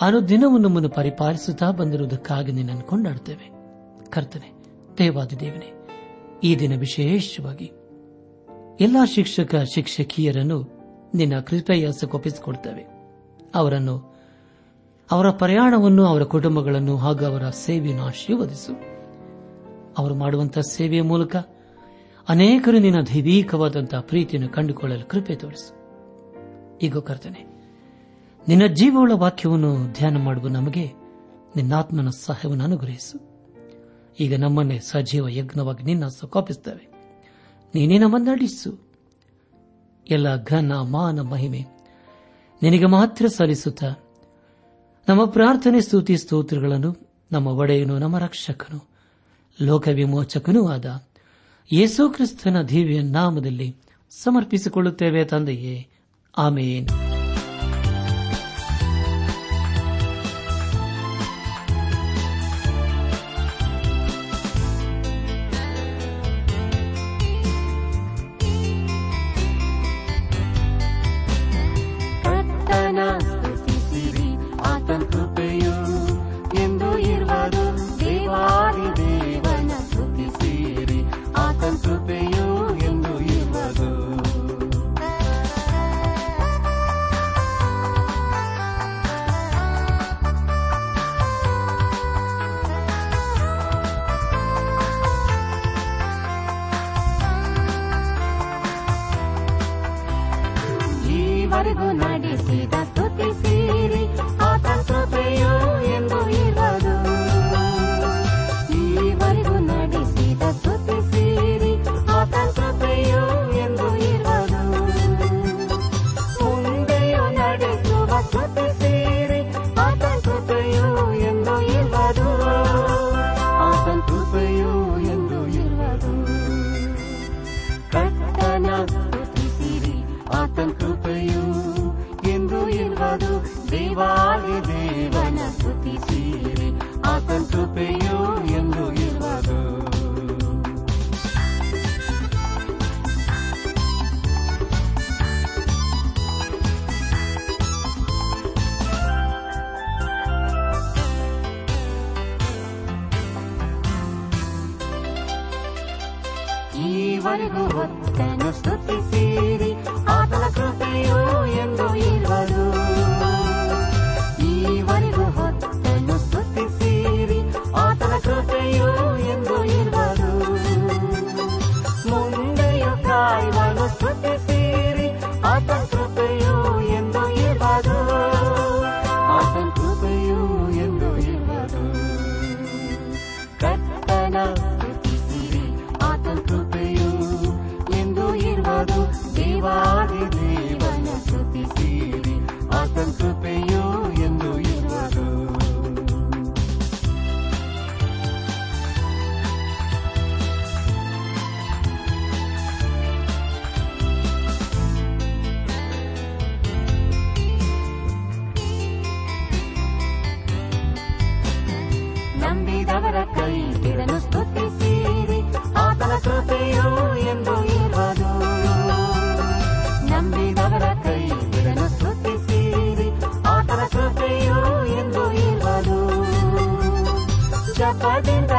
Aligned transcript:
ಅನುದಿನವೂ 0.00 0.58
ನಮ್ಮನ್ನು 0.58 0.88
ಪರಿಪಾಲಿಸುತ್ತಾ 0.88 1.70
ಬಂದಿರುವುದಕ್ಕಾಗಿ 1.70 2.52
ನಿನ್ನನ್ನು 2.52 2.82
ಕೊಂಡಾಡುತ್ತೇವೆ. 2.82 3.50
ಕರ್ತನೆ 4.10 4.52
ದೇವಾದಿ 4.98 5.40
ದೇವನೇ, 5.40 5.88
ಈ 6.44 6.56
ದಿನ 6.56 6.80
ವಿಶೇಷವಾಗಿ 6.80 7.72
ಎಲ್ಲಾ 8.80 9.04
ಶಿಕ್ಷಕ, 9.04 9.54
ಶಿಕ್ಷಕಿಯರನ್ನು 9.74 10.62
ನಿನ್ನ 11.14 11.40
ಕೃಪೆಯಾಸಕ್ಕೊಪ್ಪಿಸಿಕೊಡ್ತೇವೆ 11.40 12.82
ಅವರನ್ನು, 13.54 14.14
ಅವರ 15.10 15.30
ಪ್ರಯಾಣವನ್ನು, 15.30 16.04
ಅವರ 16.04 16.22
ಕುಟುಂಬಗಳನ್ನು 16.22 16.96
ಹಾಗೂ 16.96 17.24
ಅವರ 17.26 17.50
ಸೇವೆಯನ್ನು 17.50 18.04
ಆಶೀರ್ವದಿಸು. 18.04 18.72
ಅವರು 19.98 20.14
ಮಾಡುವಂತಹ 20.14 20.60
ಸೇವೆಯ 20.60 21.02
ಮೂಲಕ 21.02 21.36
ಅನೇಕರು 22.28 22.78
ನಿನ್ನ 22.78 23.00
ದೈವೀಕವಾದಂತಹ 23.00 24.00
ಪ್ರೀತಿಯನ್ನು 24.00 24.48
ಕಂಡುಕೊಳ್ಳಲು 24.48 25.08
ಕೃಪೆ 25.08 25.34
ತೋರಿಸು. 25.34 25.78
ಈಗ 26.78 26.98
ಕರ್ತನೆ 26.98 27.57
ನಿನ್ನ 28.48 28.66
ಜೀವವುಳ್ಳ 28.66 29.12
ವಾಕ್ಯವನ್ನು 29.12 29.92
ಧ್ಯಾನ 29.92 30.16
ಮಾಡುವ 30.16 30.48
ನಮಗೆ 30.48 30.92
ನಿನ್ನಾತ್ಮನ 31.56 32.08
ಸಹಾಯವನ್ನು 32.08 32.64
ಅನುಗ್ರಹಿಸು. 32.64 33.28
ಈಗ 34.20 34.36
ನಮ್ಮನ್ನೇ 34.36 34.78
ಸಜೀವ 34.78 35.28
ಯಜ್ಞವಾಗಿ 35.28 35.82
ನಿನ್ನ 35.82 36.06
ಸುಖಾಪಿಸುತ್ತೇವೆ 36.06 36.88
ನೀನೇ 37.74 37.98
ನಮ್ಮನ್ನು 37.98 38.30
ನಡೆಸು 38.32 38.88
ಎಲ್ಲ 40.10 40.44
ಘನ, 40.44 40.72
ಮಾನ, 40.72 41.20
ಮಹಿಮೆ 41.20 41.66
ನಿನಗೆ 42.62 42.86
ಮಾತ್ರ 42.86 43.26
ಸಲ್ಲಿಸುತ್ತ. 43.26 43.84
ನಮ್ಮ 45.08 45.24
ಪ್ರಾರ್ಥನೆ, 45.24 45.80
ಸ್ತುತಿ, 45.80 46.16
ಸ್ತೋತ್ರಗಳನ್ನು 46.16 46.96
ನಮ್ಮ 47.32 47.48
ಒಡೆಯನು, 47.48 47.98
ನಮ್ಮ 47.98 48.18
ರಕ್ಷಕನು 48.18 48.88
ಲೋಕ 49.62 49.88
ವಿಮೋಚಕನೂ 49.88 50.68
ಆದ 50.68 51.06
ಯೇಸು 51.72 52.10
ಕ್ರಿಸ್ತನ 52.10 52.62
ದಿವ್ಯ 52.62 53.02
ನಾಮದಲ್ಲಿ 53.02 53.76
ಸಮರ್ಪಿಸಿಕೊಳ್ಳುತ್ತೇವೆ 54.10 55.24
ತಂದೆಯೇ. 55.24 55.88
ಆಮೇನ್. 56.38 57.07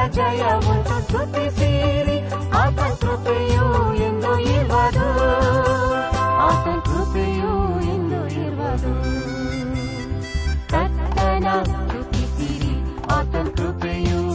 ಜಯವು 0.07 1.01
ಸ್ತುತಿ 1.01 1.59
ಸೇರಿ 1.59 2.29
ಆತನ 2.49 2.93
ಕೃಪೆಯು 3.01 3.93
ಎಂದು 3.93 4.39
ಇರುವುದು. 4.39 5.29
ಆತನ 6.39 6.79
ಕೃಪೆಯು 6.79 7.81
ಎಂದು 7.81 8.27
ಇರುವುದು. 8.27 8.93
ಕರ್ತನ 10.69 11.47
ಸ್ತುತಿಸಿರಿ. 11.63 13.03
ಆತನ 13.11 13.47
ಕೃಪೆಯು 13.57 14.31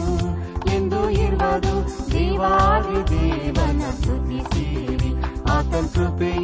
ಎಂದು 0.75 1.09
ಇರುವುದು. 1.09 1.85
ದೇವಾದಿ 2.11 3.09
ದೇವನ 3.09 3.81
ಸ್ತುತಿಸಿರಿ. 3.91 5.13
ಆತನ 5.51 5.85
ಕೃಪೆ 5.95 6.34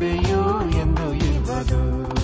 ಕೃಪೆಯೋ 0.00 0.42
ಎಂದು 0.80 1.06
ಇವರು 1.28 2.17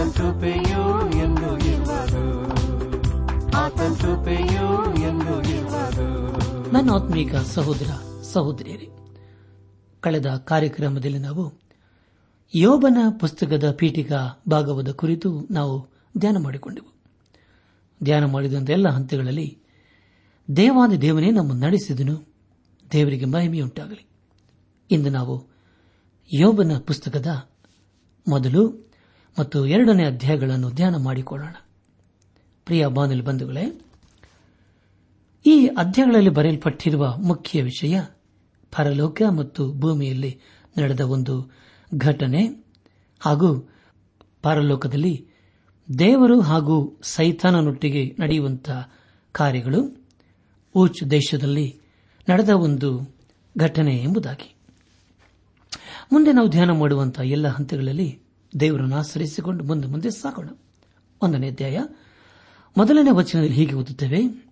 ಆತನ 0.00 0.44
ಎಂದು 1.18 1.56
ಎಂದು 5.00 5.50
ನನ್ನ 6.72 6.90
ಆತ್ಮೀಕ 6.92 7.34
ಸಹೋದರ, 7.36 7.90
ಸಹೋದರಿಯರೇ, 8.22 8.88
ಕಳೆದ 10.00 10.26
ಕಾರ್ಯಕ್ರಮದಲ್ಲಿ 10.26 11.18
ನಾವು 11.18 11.52
ಯೋಬನ 12.54 12.98
ಪುಸ್ತಕದ 13.20 13.70
ಪೀಠಿಕಾ 13.70 14.42
ಭಾಗವದ 14.50 14.90
ಕುರಿತು 14.90 15.46
ನಾವು 15.50 15.88
ಧ್ಯಾನ 16.18 16.36
ಮಾಡಿಕೊಂಡೆವು. 16.38 16.94
ಧ್ಯಾನ 18.02 18.24
ಮಾಡಿದಂತ 18.24 18.70
ಎಲ್ಲ 18.70 18.88
ಹಂತಗಳಲ್ಲಿ 18.88 19.58
ದೇವಾದ 20.56 20.92
ದೇವನೇ 20.92 21.30
ನಮ್ಮನ್ನು 21.30 21.66
ನಡೆಸಿದನು, 21.66 22.34
ದೇವರಿಗೆ 22.92 23.24
ಮಹಿಮೆಯುಂಟಾಗಲಿ. 23.24 24.08
ಇಂದು 24.90 25.10
ನಾವು 25.10 25.46
ಯೋಬನ 26.34 26.78
ಪುಸ್ತಕದ 26.78 27.48
ಮೊದಲು 28.28 28.89
ಮತ್ತು 29.38 29.66
ಎರಡನೇ 29.66 30.04
ಅಧ್ಯಾಯಗಳನ್ನು 30.04 30.70
ಧ್ಯಾನ 30.70 30.96
ಮಾಡಿಕೊಳ್ಳೋಣ. 30.96 31.54
ಪ್ರಿಯ 32.64 32.86
ಬಾನುಲಿ 32.86 33.20
ಬಂಧುಗಳೇ, 33.20 33.80
ಈ 35.46 35.66
ಅಧ್ಯಾಯಗಳಲ್ಲಿ 35.66 36.30
ಬರೆಯಲ್ಪಟ್ಟಿರುವ 36.30 37.16
ಮುಖ್ಯ 37.16 37.62
ವಿಷಯ 37.62 38.00
ಪರಲೋಕ 38.76 39.22
ಮತ್ತು 39.36 39.72
ಭೂಮಿಯಲ್ಲಿ 39.72 40.40
ನಡೆದ 40.78 41.00
ಒಂದು 41.00 41.52
ಘಟನೆ 41.96 42.64
ಹಾಗೂ 43.20 43.70
ಪರಲೋಕದಲ್ಲಿ 44.42 45.28
ದೇವರು 45.98 46.40
ಹಾಗೂ 46.40 47.00
ಸೈತಾನನೊಟ್ಟಿಗೆ 47.02 48.16
ನಡೆಯುವಂತಹ 48.20 48.92
ಕಾರ್ಯಗಳು, 49.32 50.06
ಊಚ್ 50.74 51.10
ದೇಶದಲ್ಲಿ 51.10 51.80
ನಡೆದ 52.30 52.48
ಒಂದು 52.48 53.16
ಘಟನೆ 53.58 53.96
ಎಂಬುದಾಗಿ. 53.96 54.54
ಮುಂದೆ 56.12 56.32
ನಾವು 56.32 56.48
ಧ್ಯಾನ 56.48 56.70
ಮಾಡುವಂತಹ 56.70 57.22
ಎಲ್ಲ 57.22 57.48
ಹಂತಗಳಲ್ಲಿ 57.48 58.29
ದೇವರನ್ನು 58.60 58.96
ಆಶ್ರಯಿಸಿಕೊಂಡು 58.96 59.64
ಮುಂದೆ 59.64 59.88
ಮುಂದೆ 59.88 60.10
ಸಾಗೋಣ. 60.10 60.48
ಒಂದನೇ 61.22 61.48
ಅಧ್ಯಾಯ. 61.48 61.78
ಮೊದಲನೇ 62.76 63.10
ವಚನದಲ್ಲಿ 63.10 63.54
ಹೀಗೆ 63.54 63.74
ಓದುತ್ತೇವೆ. 63.74 64.50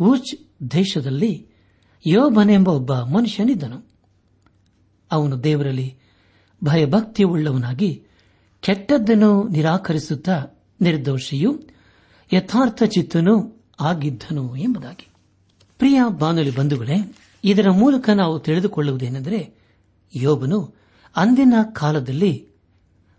ಊಚ್ 0.00 0.36
ದೇಶದಲ್ಲಿ 0.70 1.46
ಯೋಬನೆಂಬ 2.06 2.68
ಒಬ್ಬ 2.68 2.94
ಮನುಷ್ಯನಿದ್ದನು. 2.94 3.90
ಅವನು 5.12 5.44
ದೇವರಲ್ಲಿ 5.44 5.98
ಭಯಭಕ್ತಿ 6.64 7.24
ಉಳ್ಳವನಾಗಿ 7.24 8.02
ಕೆಟ್ಟದ್ದನ್ನು 8.60 9.48
ನಿರಾಕರಿಸುತ್ತಾ 9.48 10.46
ನಿರ್ದೋಷಿಯು 10.80 11.62
ಯಥಾರ್ಥ 12.32 12.82
ಚಿತ್ತನೂ 12.82 13.64
ಆಗಿದ್ದನು 13.80 14.56
ಎಂಬುದಾಗಿ. 14.56 15.08
ಪ್ರಿಯ 15.78 16.00
ಬಾನುಲಿ 16.08 16.54
ಬಂಧುಗಳೇ, 16.54 17.14
ಇದರ 17.44 17.70
ಮೂಲಕ 17.70 18.10
ನಾವು 18.10 18.40
ತಿಳಿದುಕೊಳ್ಳುವುದೇನೆಂದರೆ 18.40 19.54
ಯೋಬನು 20.16 20.74
ಅಂದಿನ 21.16 21.54
ಕಾಲದಲ್ಲಿ 21.72 22.53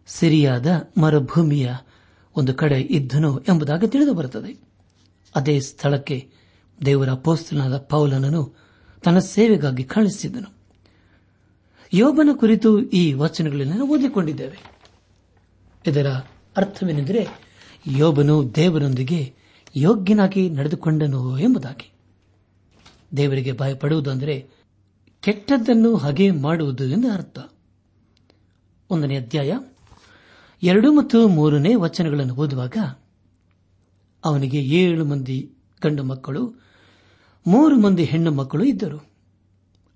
ಸಿರಿಯಾದ 0.06 0.92
ಮರುಭೂಮಿಯ 0.98 1.74
ಒಂದು 2.36 2.54
ಕಡೆ 2.54 2.82
ಇದ್ದನು 2.82 3.40
ಎಂಬುದಾಗಿ 3.40 3.88
ತಿಳಿದು 3.88 4.14
ಬರುತ್ತದೆ 4.14 4.60
ಅದೇ 5.36 5.60
ಸ್ಥಳಕ್ಕೆ 5.60 6.32
ದೇವರ 6.86 7.14
ಪೋಸ್ತನಾದ 7.14 7.78
ಪೌಲನನ್ನು 7.78 8.58
ತನ್ನ 9.04 9.20
ಸೇವೆಗಾಗಿ 9.20 9.84
ಕಾಣಿಸಿದ್ದನು 9.84 10.56
ಯೋಬನ 11.94 12.30
ಕುರಿತು 12.34 12.80
ಈ 12.80 13.14
ವಚನಗಳನ್ನು 13.14 13.88
ಓದಿಕೊಂಡಿದ್ದೇವೆ. 13.88 14.72
ಇದರ 15.88 16.10
ಅರ್ಥವೇನೆಂದರೆ 16.58 17.28
ಯೋಬನು 17.88 18.56
ದೇವರೊಂದಿಗೆ 18.56 19.34
ಯೋಗ್ಯನಾಗಿ 19.76 20.50
ನಡೆದುಕೊಂಡನು 20.50 21.40
ಎಂಬುದಾಗಿ. 21.40 21.92
ದೇವರಿಗೆ 23.18 23.52
ಭಯಪಡುವುದಂದರೆ 23.52 24.48
ಕೆಟ್ಟದ್ದನ್ನು 25.20 25.96
ಹಾಗೆ 25.96 26.32
ಮಾಡುವುದು 26.32 26.86
ಎಂದು 26.86 27.12
ಅರ್ಥ. 27.12 27.40
ಒಂದನೇ 28.90 29.18
ಅಧ್ಯಾಯ 29.18 29.54
ಎರಡು 30.64 30.92
ಮತ್ತು 30.92 31.28
ಮೂರನೇ 31.28 31.76
ವಚನಗಳನ್ನು 31.76 32.36
ಓದುವಾಗ 32.36 32.78
ಅವನಿಗೆ 34.26 34.62
ಏಳು 34.62 35.06
ಮಂದಿ 35.06 35.52
ಗಂಡು 35.84 36.04
ಮಕ್ಕಳು, 36.04 36.54
ಮೂರು 37.48 37.80
ಮಂದಿ 37.80 38.04
ಹೆಣ್ಣು 38.04 38.32
ಮಕ್ಕಳು 38.32 38.64
ಇದ್ದರು. 38.64 39.10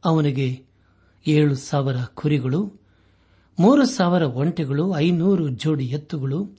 ಅವನಿಗೆ 0.06 0.66
ಏಳು 1.28 1.56
ಸಾವಿರ 1.56 1.96
ಕುರಿಗಳು, 2.14 2.82
ಮೂರು 3.60 3.86
ಸಾವಿರ 3.86 4.22
ಒಂಟೆಗಳು, 4.22 4.96
ಐನೂರು 4.96 5.50
ಜೋಡಿ 5.50 5.86
ಎತ್ತುಗಳು, 5.86 6.58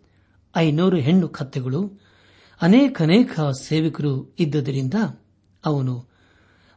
ಐನೂರು 0.56 0.96
ಹೆಣ್ಣು 0.96 1.28
ಕತ್ತೆಗಳು, 1.28 2.00
ಅನೇಕನೇಕ 2.62 3.40
ಸೇವಕರು 3.40 4.34
ಇದ್ದುದರಿಂದ 4.38 4.94
ಅವನು 5.64 6.06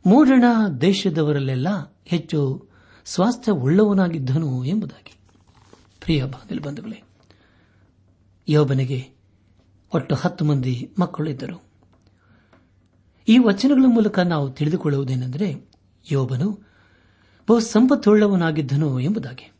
ಮೂಡಣ 0.06 0.44
ದೇಶದವರಲ್ಲೆಲ್ಲ 0.82 1.68
ಹೆಚ್ಚು 2.06 2.68
ಸ್ವಾಸ್ಥ್ಯ 3.06 3.51
ಉಳ್ಳವನಾಗಿದ್ದನು 3.51 4.65
ಎಂಬುದಾಗಿ. 4.65 5.18
ಪ್ರಿಯ 6.01 6.25
ಬಾದಲ್ 6.25 6.60
ಬಂಧುಗಳೇ 6.60 7.03
ಯೋಬನಿಗೆ 8.48 9.10
ಒಟ್ಟು 9.96 10.16
ಹತ್ತು 10.16 10.46
ಮಂದಿ 10.46 10.92
ಮಕ್ಕಳಿದ್ದರು. 11.00 11.64
ಈ 13.28 13.38
ವಚನಗಳ 13.38 13.84
ಮೂಲಕ 13.88 14.20
ನಾವು 14.20 14.50
ತಿಳಿದುಕೊಳ್ಳುವುದೇನೆಂದರೆ 14.50 15.72
ಯೋಬನು 16.12 16.52
ಬಹು 17.48 17.60
ಸಂಪತ್ತುಳ್ಳವನಾಗಿದ್ದನು 17.60 19.00
ಎಂಬುದಾಗಿ. 19.00 19.52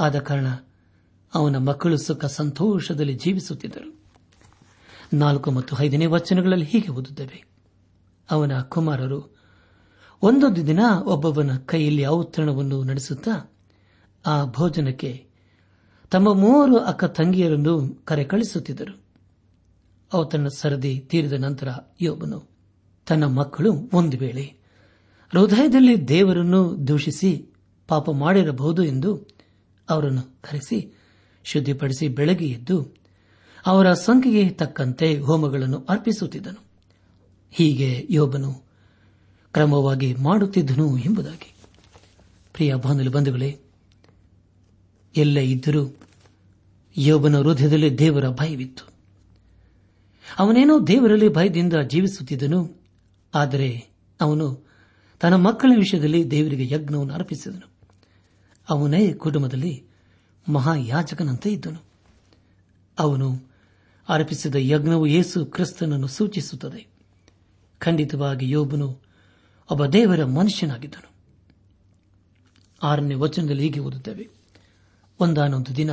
ಆದ 0.00 0.18
ಕಾರಣ 0.18 0.46
ಅವನ 1.34 1.56
ಮಕ್ಕಳು 1.56 1.96
ಸುಖ 1.96 2.24
ಸಂತೋಷದಲ್ಲಿ 2.24 3.14
ಜೀವಿಸುತ್ತಿದ್ದರು. 3.14 4.00
ನಾಲ್ಕು 5.12 5.50
ಮತ್ತು 5.50 5.76
ಐದನೇ 5.78 6.06
ವಚನಗಳಲ್ಲಿ 6.06 6.64
ಹೀಗೆ 6.64 6.88
ಓದುತ್ತೇವೆ. 6.88 7.44
ಅವನ 8.30 8.60
ಕುಮಾರರು 8.60 9.38
ಒಂದೊಂದು 10.22 10.66
ದಿನ 10.66 10.80
ಒಬ್ಬೊಬ್ಬನ 11.04 11.56
ಕೈಯಲ್ಲಿ 11.56 12.06
ಔತರಣವನ್ನು 12.06 12.84
ನಡೆಸುತ್ತಾ 12.84 13.52
ಆ 14.26 14.44
ಭೋಜನಕ್ಕೆ 14.44 15.27
ತಮ್ಮ 16.10 16.34
ಮೂವರು 16.34 16.78
ಅಕ್ಕ 16.78 17.04
ತಂಗಿಯರನ್ನು 17.04 18.02
ಕರೆ 18.04 18.24
ಕಳಿಸುತ್ತಿದ್ದರು. 18.24 18.98
ಔತಣ 20.14 20.46
ಸರದಿ 20.48 20.98
ತೀರಿದ 20.98 21.32
ನಂತರ 21.32 21.68
ಯೋಬನು 22.00 22.48
ತನ್ನ 23.06 23.24
ಮಕ್ಕಳು 23.24 23.72
ಒಂದು 23.92 24.18
ವೇಳೆ 24.18 24.42
ಹೃದಯದಲ್ಲಿ 25.30 26.08
ದೇವರನ್ನು 26.08 26.88
ದೂಷಿಸಿ 26.88 27.46
ಪಾಪ 27.88 28.10
ಮಾಡಿರಬಹುದು 28.10 28.84
ಎಂದು 28.84 29.26
ಅವರನ್ನು 29.90 30.22
ಕರೆಸಿ 30.22 30.98
ಶುದ್ಧಿಪಡಿಸಿ 31.44 32.08
ಬೆಳಗ್ಗೆ 32.08 32.46
ಎದ್ದು 32.46 32.94
ಅವರ 33.66 33.92
ಸಂಖ್ಯೆಗೆ 33.92 34.48
ತಕ್ಕಂತೆ 34.48 35.18
ಹೋಮಗಳನ್ನು 35.18 35.86
ಅರ್ಪಿಸುತ್ತಿದ್ದನು. 35.88 36.64
ಹೀಗೆ 37.50 38.06
ಯೋಬನು 38.10 38.52
ಕ್ರಮವಾಗಿ 39.52 40.14
ಮಾಡುತ್ತಿದ್ದನು 40.14 40.98
ಎಂಬುದಾಗಿ. 40.98 41.54
ಪ್ರಿಯ 42.52 42.74
ಬಾಂಧವೇ 42.74 43.08
ಬಂಧುಗಳೇ, 43.08 43.60
ಎಲ್ಲೇ 45.16 45.44
ಇದ್ದರೂ 45.44 45.97
ಯೋಬನ 46.98 47.38
ಹೃದಯದಲ್ಲಿ 47.38 47.98
ದೇವರ 47.98 48.28
ಭಯವಿತ್ತು. 48.28 48.92
ಅವನೇನೋ 50.38 50.80
ದೇವರಲ್ಲಿ 50.80 51.28
ಭಯದಿಂದ 51.28 51.72
ಜೀವಿಸುತ್ತಿದ್ದನು, 51.88 52.82
ಆದರೆ 53.34 53.88
ಅವನು 54.20 54.66
ತನ್ನ 55.20 55.34
ಮಕ್ಕಳ 55.34 55.72
ವಿಷಯದಲ್ಲಿ 55.76 56.30
ದೇವರಿಗೆ 56.30 56.74
ಯಜ್ಞವನ್ನು 56.74 57.14
ಅರ್ಪಿಸಿದನು. 57.14 57.70
ಅವನೇ 58.68 59.12
ಕುಟುಂಬದಲ್ಲಿ 59.12 59.84
ಮಹಾಯಾಜಕನಂತೆ 60.48 61.50
ಇದ್ದನು. 61.50 61.84
ಅವನು 62.98 63.48
ಅರ್ಪಿಸಿದ 64.08 64.54
ಯಜ್ಞವು 64.54 65.06
ಯೇಸು 65.06 65.46
ಕ್ರಿಸ್ತನನ್ನು 65.46 66.06
ಸೂಚಿಸುತ್ತದೆ. 66.06 66.86
ಖಂಡಿತವಾಗಿ 67.78 68.50
ಯೋಬನು 68.50 68.98
ಒಬ್ಬ 69.70 69.86
ದೇವರ 69.86 70.24
ಮನುಷ್ಯನಾಗಿದ್ದನು. 70.24 71.10
ಆರನೇ 72.82 73.14
ವಚನದಲ್ಲಿ 73.14 73.62
ಹೀಗೆ 73.62 73.80
ಓದುತ್ತೇವೆ. 73.80 74.28
ಒಂದಾನೊಂದು 75.20 75.76
ದಿನ 75.76 75.90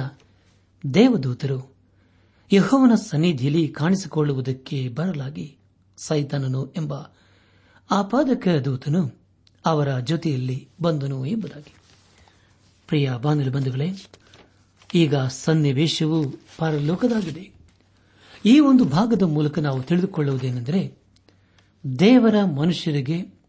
ದೇವದೂತರು, 0.94 1.76
ಯಹೋವನ 2.54 2.96
ಸನ್ನಿಧಿಯಲ್ಲಿ 2.96 3.68
ಕಾಣಿಸಿಕೊಳ್ಳುವುದಕ್ಕೆ 3.68 4.90
ಬರಲಾಗಿ 4.90 5.58
ಸೈತಾನನು 5.98 6.74
ಎಂಬ 6.78 6.94
ಆಪಾದಕ 7.92 8.48
ದೂತನು 8.48 9.22
ಅವರ 9.66 10.00
ಜೊತೆಯಲ್ಲಿ 10.00 10.70
ಬಂದನು 10.82 11.26
ಎಂಬುದಾಗಿ. 11.26 11.74
ಪ್ರಿಯ 12.88 13.12
ಬಾಂಧವ 13.22 13.52
ಬಂಧುಗಳೇ, 13.52 13.90
ಈಗ 14.94 15.16
ಸನ್ನಿವೇಶವು 15.16 16.32
ಪರಲೋಕದಾಗಿದೆ. 16.58 17.52
ಈ 18.46 18.60
ಒಂದು 18.60 18.86
ಭಾಗದ 18.86 19.22
ಮೂಲಕ 19.22 19.60
ನಾವು 19.60 19.84
ತಿಳಿದುಕೊಳ್ಳುವುದೇನೆಂದರೆ, 19.84 20.98
ದೇವರ 22.00 22.44
ಮನುಷ್ಯರಿಗೆ 22.44 23.40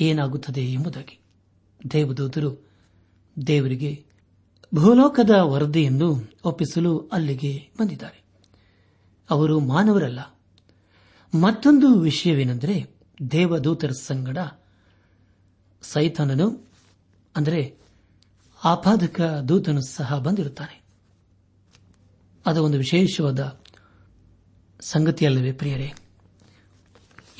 ಏನಾಗುತ್ತದೆ 0.00 0.64
ಎಂಬುದಾಗಿ. 0.64 1.20
ದೇವದೂತರು 1.92 2.66
ದೇವರಿಗೆ 3.46 4.05
ಭೂಲೋಕದ 4.76 5.30
ವರದಿಯನ್ನು 5.30 6.32
ಒಪ್ಪಿಸಲು 6.44 6.98
ಅಲ್ಲಿಗೆ 6.98 7.70
ಬಂದಿದ್ದಾರೆ. 7.78 8.24
ಅವರು 9.30 9.60
ಮಾನವರಲ್ಲ. 9.60 10.20
ಮತ್ತೊಂದು 11.34 12.00
ವಿಷಯವೇನೆಂದರೆ 12.00 12.90
ದೇವದೂತರ 13.30 13.90
ಸಂಗಡ 13.90 14.38
ಸೈತಾನನು, 15.82 16.70
ಅಂದರೆ 17.36 17.78
ಆಪಾದಕ 18.64 19.20
ದೂತನು 19.48 19.80
ಸಹ 19.80 20.18
ಬಂದಿರುತ್ತಾನೆ. 20.18 20.84
ಅದು 22.46 22.64
ಒಂದು 22.64 22.78
ವಿಶೇಷವಾದ 22.78 23.60
ಸಂಗತಿಯಲ್ಲವೇ 24.80 25.52
ಪ್ರಿಯರೇ? 25.52 25.92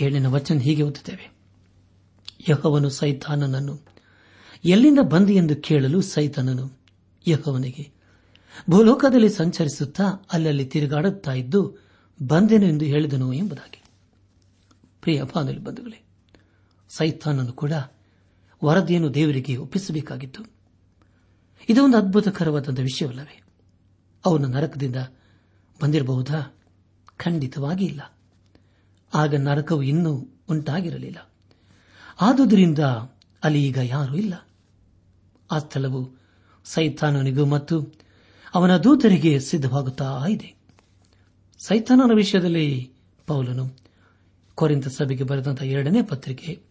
ಏಳಿನ 0.00 0.26
ವಚನ 0.26 0.59
ಹೀಗೆ 0.59 0.83
ಓದುತ್ತೇವೆ. 0.83 1.33
ಯಹವನು 2.49 2.90
ಸೈತಾನನನ್ನು 2.90 3.81
ಎಲ್ಲಿಂದ 4.64 4.99
ಬಂದಿ 4.99 5.35
ಎಂದು 5.35 5.57
ಕೇಳಲು 5.57 6.00
ಸೈತಾನನು 6.00 6.86
ಯಹವನಿಗೆ. 7.26 7.90
ಭೂಲೋಕದಲ್ಲಿ 8.71 9.28
ಸಂಚರಿಸುತ್ತಾ 9.28 10.04
ಅಲ್ಲಲ್ಲಿ 10.33 10.64
ತಿರುಗಾಡುತ್ತಾ 10.64 11.33
ಇದ್ದು 11.33 11.76
ಬಂದೆನು 12.23 12.66
ಎಂದು 12.66 12.85
ಹೇಳಿದನು 12.85 13.33
ಎಂಬುದಾಗಿ. 13.33 13.83
ಪ್ರಿಯ 15.00 15.23
ಬಂಧುಗಳೇ, 15.64 16.04
ಸೈತಾನನು 16.88 17.52
ಕೂಡ 17.52 17.73
ವರದಿಯನ್ನು 18.64 19.14
ದೇವರಿಗೆ 19.14 19.56
ಒಪ್ಪಿಸಬೇಕಾಗಿತ್ತು. 19.56 20.42
ಇದು 21.68 21.85
ಒಂದು 21.85 21.99
ಅದ್ಭುತಕರವಾದ 21.99 22.78
ವಿಷಯವಲ್ಲವೇ? 22.78 23.42
ಅವನು 24.26 24.49
ನರಕದಿಂದ 24.49 24.97
ಬಂದಿರಬಹುದಾ? 25.83 26.54
ಖಂಡಿತವಾಗಿ 27.16 27.85
ಇಲ್ಲ. 27.85 28.16
ಆಗ 29.14 29.35
ನರಕವು 29.35 29.83
ಇನ್ನೂ 29.83 30.28
ಉಂಟಾಗಿರಲಿಲ್ಲ. 30.50 31.30
ಆದುದರಿಂದ 32.21 32.78
ಅಲ್ಲಿ 33.45 33.64
ಈಗ 33.64 33.78
ಯಾರೂ 33.83 34.14
ಇಲ್ಲ. 34.14 34.49
ಆ 35.50 35.59
ಸ್ಥಳವು 35.59 36.25
ಸೈತಾನನಿಗೂ 36.66 37.44
ಮತ್ತು 37.44 37.94
ಅವನ 38.54 38.76
ದೂತರಿಗೆ 38.76 39.40
ಸಿದ್ಧವಾಗುತ್ತಾ 39.40 40.25
ಇದೆ. 40.30 40.56
ಸೈತಾನನ 41.58 42.11
ವಿಷಯದಲ್ಲಿ 42.14 42.90
ಪೌಲನು 43.26 43.76
ಕೊರಿಂದ 44.54 44.85
ಸಭೆಗೆ 44.85 45.25
ಬರೆದಂತಹ 45.25 45.64
ಎರಡನೇ 45.64 46.02
ಪತ್ರಿಕೆ, 46.02 46.62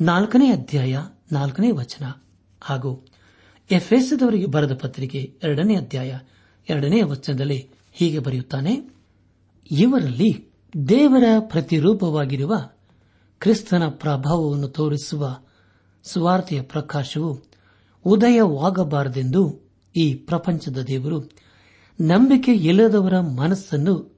ನಾಲ್ಕನೇ 0.00 0.52
ಅಧ್ಯಾಯ, 0.52 0.98
ನಾಲ್ಕನೇ 1.32 1.70
ವಚನ 1.70 2.22
ಹಾಗೂ 2.62 3.06
ಎಫ್ಎಸ್ದವರಿಗೆ 3.70 4.46
ಬರೆದ 4.46 4.74
ಪತ್ರಿಕೆ 4.74 5.34
ಎರಡನೇ 5.42 5.76
ಅಧ್ಯಾಯ, 5.76 6.18
ಎರಡನೇ 6.68 7.02
ವಚನದಲ್ಲಿ 7.02 7.68
ಹೀಗೆ 7.92 8.18
ಬರೆಯುತ್ತಾನೆ, 8.18 8.90
ಇವರಲ್ಲಿ 9.70 10.52
ದೇವರ 10.88 11.24
ಪ್ರತಿರೂಪವಾಗಿರುವ 11.38 12.54
ಕ್ರಿಸ್ತನ 13.40 13.88
ಪ್ರಭಾವವನ್ನು 13.88 14.68
ತೋರಿಸುವ 14.68 15.38
ಸುವಾರ್ತೆಯ 16.02 16.62
ಪ್ರಕಾಶವು 16.62 17.53
ಉದಯವಾಗಬಾರದೆಂದು 18.04 19.60
ಈ 19.96 20.14
ಪ್ರಪಂಚದ 20.14 20.78
ದೇವರು 20.78 21.30
ನಂಬಿಕೆ 22.00 22.52
ಇಲ್ಲದವರ 22.52 23.20
ಮನಸ್ಸನ್ನು 23.20 24.14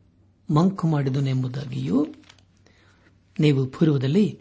ಮಂಕು 0.50 0.86
ಮಾಡಿದನೆಂಬುದಾಗಿಯೂ 0.86 2.06
ನೀವು 3.40 3.66
ಪೂರ್ವದಲ್ಲಿ 3.66 4.40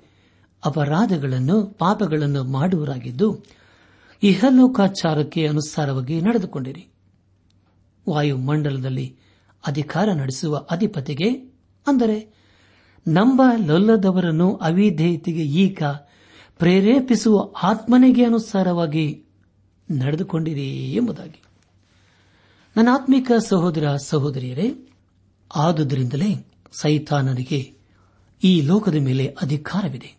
ಅಪರಾಧಗಳನ್ನು, 0.65 1.65
ಪಾಪಗಳನ್ನು 1.65 2.43
ಮಾಡುವರಾಗಿದ್ದು 2.43 3.45
ಇಹಲೋಕಾಚಾರಕ್ಕೆ 4.23 5.47
ಅನುಸಾರವಾಗಿ 5.47 6.21
ನಡೆದುಕೊಂಡಿರಿ. 6.21 6.87
ವಾಯುಮಂಡಲದಲ್ಲಿ 8.09 9.17
ಅಧಿಕಾರ 9.67 10.09
ನಡೆಸುವ 10.13 10.67
ಅಧಿಪತಿಗೆ, 10.71 11.29
ಅಂದರೆ 11.87 12.33
ನಂಬ 13.07 13.41
ಲೊಲ್ಲದವರನ್ನು 13.65 14.55
ಅವಿಧೇಯತೆಗೆ 14.55 15.43
ಈಗ 15.43 15.83
ಪ್ರೇರೇಪಿಸುವ 16.57 17.53
ಆತ್ಮನಿಗೆ 17.63 18.25
ಅನುಸಾರವಾಗಿ 18.25 19.24
ನಡೆದುಕೊಂಡಿರಿ 19.91 20.93
ಎಂಬುದಾಗಿ. 20.93 21.41
ನನ್ನ 22.77 22.87
ಆತ್ಮಿಕ 22.91 23.31
ಸಹೋದರ 23.47 23.95
ಸಹೋದರಿಯರೇ, 23.95 24.89
ಆದುದರಿಂದಲೇ 25.55 26.45
ಸೈತಾನನಿಗೆ 26.71 27.73
ಈ 28.43 28.61
ಲೋಕದ 28.61 28.95
ಮೇಲೆ 28.95 29.35
ಅಧಿಕಾರವಿದೆ. 29.41 30.17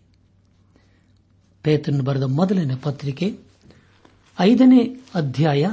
ಪೇತನ್ 1.63 2.03
ಬರೆದ 2.03 2.23
ಮೊದಲನೇ 2.23 2.75
ಪತ್ರಿಕೆ, 2.75 3.39
ಐದನೇ 4.41 5.01
ಅಧ್ಯಾಯ, 5.15 5.67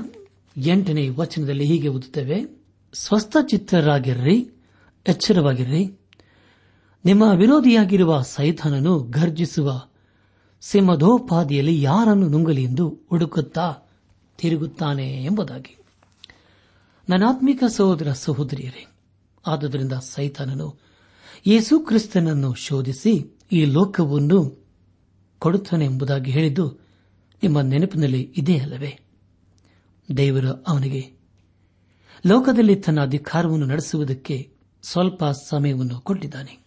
ಎಂಟನೇ 0.58 1.10
ವಚನದಲ್ಲಿ 1.10 1.66
ಹೀಗೆ 1.66 1.88
ಓದುತ್ತೇವೆ 1.88 2.64
ಸ್ವಸ್ಥಚಿತ್ತರಾಗಿರ್ರಿ 2.94 4.52
ಎಚ್ಚರವಾಗಿರ್ರಿ. 5.08 6.00
ನಿಮ್ಮ 7.06 7.24
ವಿರೋಧಿಯಾಗಿರುವ 7.36 8.22
ಸೈತಾನನು 8.22 9.00
ಗರ್ಜಿಸುವ 9.00 9.88
ಸಿಂಹದೋಪಾದಿಯಲ್ಲಿ 10.62 11.82
ಯಾರನ್ನು 11.82 12.28
ನುಂಗಲಿ 12.28 12.64
ಎಂದು 12.64 13.00
ಹುಡುಕುತ್ತಾ 13.10 13.83
ತಿರುಗುತ್ತಾನೆ 14.38 15.24
ಎಂಬುದಾಗಿ. 15.24 15.78
ನನಾತ್ಮಿಕ 17.10 17.64
ಸಹೋದರ 17.68 18.12
ಸಹೋದರಿಯರೇ, 18.12 18.88
ಆದುದರಿಂದ 19.48 19.94
ಸೈತಾನನು 19.94 20.80
ಯೇಸು 21.48 21.80
ಕ್ರಿಸ್ತನನ್ನು 21.80 22.54
ಶೋಧಿಸಿ 22.54 23.40
ಈ 23.52 23.66
ಲೋಕವನ್ನು 23.66 24.68
ಕೊಡುತ್ತಾನೆ 25.40 25.86
ಎಂಬುದಾಗಿ 25.86 26.32
ಹೇಳಿದ್ದು, 26.32 26.72
ನಿಮ್ಮ 27.44 27.62
ನೆನಪಿನಲ್ಲಿ 27.62 28.34
ಇದೇ 28.38 28.58
ಅಲ್ಲವೇ? 28.58 29.00
ದೇವರು 30.18 30.64
ಅವನಿಗೆ, 30.64 31.14
ಲೋಕದಲ್ಲಿ 32.26 32.76
ತನ್ನ 32.76 33.02
ಅಧಿಕಾರವನ್ನು 33.02 33.66
ನಡೆಸುವುದಕ್ಕೆ 33.66 34.54
ಸ್ವಲ್ಪ 34.84 35.24
ಸಮಯವನ್ನು 35.26 36.00
ಕೊಟ್ಟಿದ್ದಾನೆ. 36.00 36.60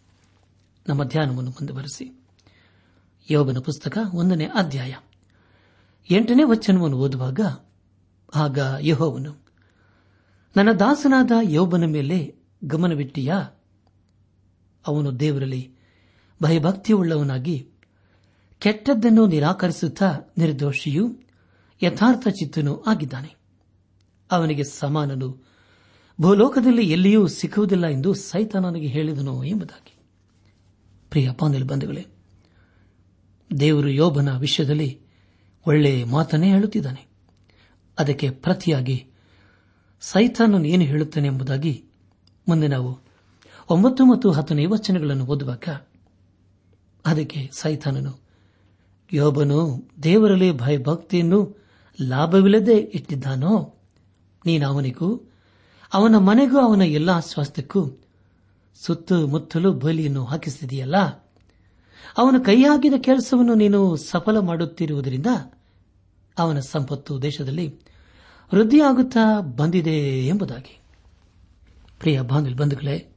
ನಮ್ಮ 0.88 1.04
ಧ್ಯಾನವನ್ನು 1.04 1.50
ಮುಂದುವರೆಸಿ. 1.50 2.24
ಯೋಗನ 3.30 3.58
ಪುಸ್ತಕ 3.58 3.98
ಒಂದನೇ 4.14 4.44
ಅಧ್ಯಾಯ. 4.44 4.94
ಎಂಟನೇ 6.10 6.42
ವಚನವನ್ನು 6.44 6.96
ಓದುವಾಗ, 6.96 7.40
ಆಗ 8.34 8.58
ಯಹೋವನು, 8.80 9.46
ನನ್ನ 10.56 10.72
ದಾಸನಾದ 10.72 11.30
ಯೋಬನ 11.42 11.84
ಮೇಲೆ 11.84 12.34
ಗಮನವಿಟ್ಟಿಯಾ? 12.64 13.64
ಅವನು 14.86 15.20
ದೇವರಲ್ಲಿ 15.20 15.74
ಭಯಭಕ್ತಿಯುಳ್ಳವನಾಗಿ, 16.42 17.68
ಕೆಟ್ಟದ್ದನ್ನು 18.58 19.26
ನಿರಾಕರಿಸುತ್ತಾ 19.26 20.18
ನಿರ್ದೋಷಿಯೂ 20.38 21.16
ಯಥಾರ್ಥ 21.82 22.28
ಚಿತ್ತನೂ 22.28 22.84
ಆಗಿದ್ದಾನೆ. 22.86 23.36
ಅವನಿಗೆ 24.30 24.64
ಸಮಾನನು, 24.64 25.46
ಭೂಲೋಕದಲ್ಲಿ 26.20 26.90
ಎಲ್ಲಿಯೂ 26.90 27.26
ಸಿಕ್ಕುವುದಿಲ್ಲ 27.26 27.86
ಎಂದು 27.86 28.14
ಸೈತಾನನಿಗೆ 28.14 28.86
ಹೇಳಿದನು 28.86 29.44
ಎಂಬುದಾಗಿ. 29.44 29.98
ಪ್ರಿಯ 31.10 31.30
ಬಂಧುಗಳೇ, 31.66 32.06
ದೇವರು 33.60 33.88
ಯೋಬನ 33.88 34.38
ವಿಷಯದಲ್ಲಿ 34.38 35.05
ಒಳ್ಳೆ 35.66 36.04
ಮಾತನ್ನೇ 36.04 36.50
ಹೇಳುತ್ತಿದ್ದಾನೆ. 36.50 37.06
ಅದಕ್ಕೆ 37.98 38.30
ಪ್ರತಿಯಾಗಿ 38.30 39.06
ಸೈತಾನನು 40.00 40.64
ಏನು 40.64 40.84
ಹೇಳುತ್ತಾನೆ 40.84 41.26
ಎಂಬುದಾಗಿ 41.26 41.84
ಮುಂದೆ 42.48 42.66
ನಾವು 42.68 42.98
ಒಂಬತ್ತು 43.70 44.04
ಮತ್ತು 44.04 44.30
ಹತ್ತನೇ 44.30 44.66
ವಚನಗಳನ್ನು 44.66 45.24
ಓದುವಾಗ 45.24 45.68
ಅದಕ್ಕೆ 47.04 47.50
ಸೈತಾನನು, 47.58 48.20
ಯೋಬನು, 49.12 49.88
ದೇವರಲ್ಲಿ 50.02 50.52
ಭಯಭಕ್ತಿಯನ್ನು 50.52 51.56
ಲಾಭವಿಲ್ಲದೆ 52.02 52.76
ಇಟ್ಟಿದ್ದಾನೋ? 52.76 53.74
ನೀನು 54.46 54.68
ಅವನಿಗೂ, 54.68 55.08
ಅವನ 55.92 56.16
ಮನೆಗೂ 56.16 56.58
ಅವನ 56.58 56.82
ಎಲ್ಲಾ 56.82 57.20
ಸ್ವಾಸ್ಥ್ಯಕ್ಕೂ 57.20 57.82
ಸುತ್ತಮುತ್ತಲೂ 58.74 59.72
ಬಲಿಯನ್ನು 59.72 60.24
ಹಾಕಿಸಿದೆಯಲ್ಲ 60.24 60.96
ಅವನ 62.18 62.36
ಕೈಯಾಗಿದ 62.44 62.94
ಕೆಲಸವನ್ನು 62.98 63.54
ನೀನು 63.54 63.96
ಸಫಲ 63.96 64.38
ಮಾಡುತ್ತಿರುವುದರಿಂದ 64.38 65.26
ಅವನ 66.38 66.60
ಸಂಪತ್ತು 66.60 67.22
ದೇಶದಲ್ಲಿ 67.22 67.74
ವೃದ್ಧಿಯಾಗುತ್ತಾ 68.54 69.40
ಬಂದಿದೆ 69.40 70.26
ಎಂಬುದಾಗಿ. 70.26 70.80
ಪ್ರಿಯ 71.98 72.20
ಬಂಧುಗಳೇ, 72.20 73.16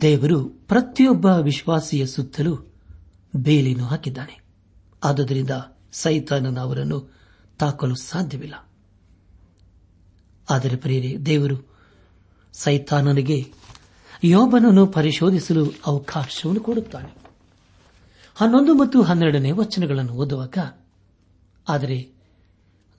ದೇವರು 0.00 0.44
ಪ್ರತಿಯೊಬ್ಬ 0.44 1.26
ವಿಶ್ವಾಸಿಯ 1.26 2.06
ಸುತ್ತಲೂ 2.06 2.72
ಬೇಲಿಯನ್ನು 3.36 3.86
ಹಾಕಿದ್ದಾನೆ. 3.86 4.42
ಆದುದರಿಂದ 5.04 5.50
ಸೈತಾನನ 5.92 6.60
ಅವರನ್ನು 6.60 7.14
ತಾಕಲು 7.58 7.94
ಸಾಧ್ಯವಿಲ್ಲ. 7.94 8.68
ಆದರೆ 10.50 10.76
ಪ್ರಿಯರೇ, 10.76 11.16
ದೇವರು 11.16 11.76
ಸೈತಾನನಿಗೆ 12.52 13.52
ಯೋಬನನ್ನು 14.24 14.86
ಪರಿಶೋಧಿಸಲು 14.86 15.72
ಅವಕಾಶವನ್ನು 15.86 16.60
ಕೊಡುತ್ತಾನೆ. 16.60 17.14
ಹನ್ನೊಂದು 18.34 18.74
ಮತ್ತು 18.74 19.02
ಹನ್ನೆರಡನೇ 19.02 19.50
ವಚನಗಳನ್ನು 19.50 20.12
ಓದುವಾಗ, 20.12 20.58
ಆದರೆ 21.68 22.19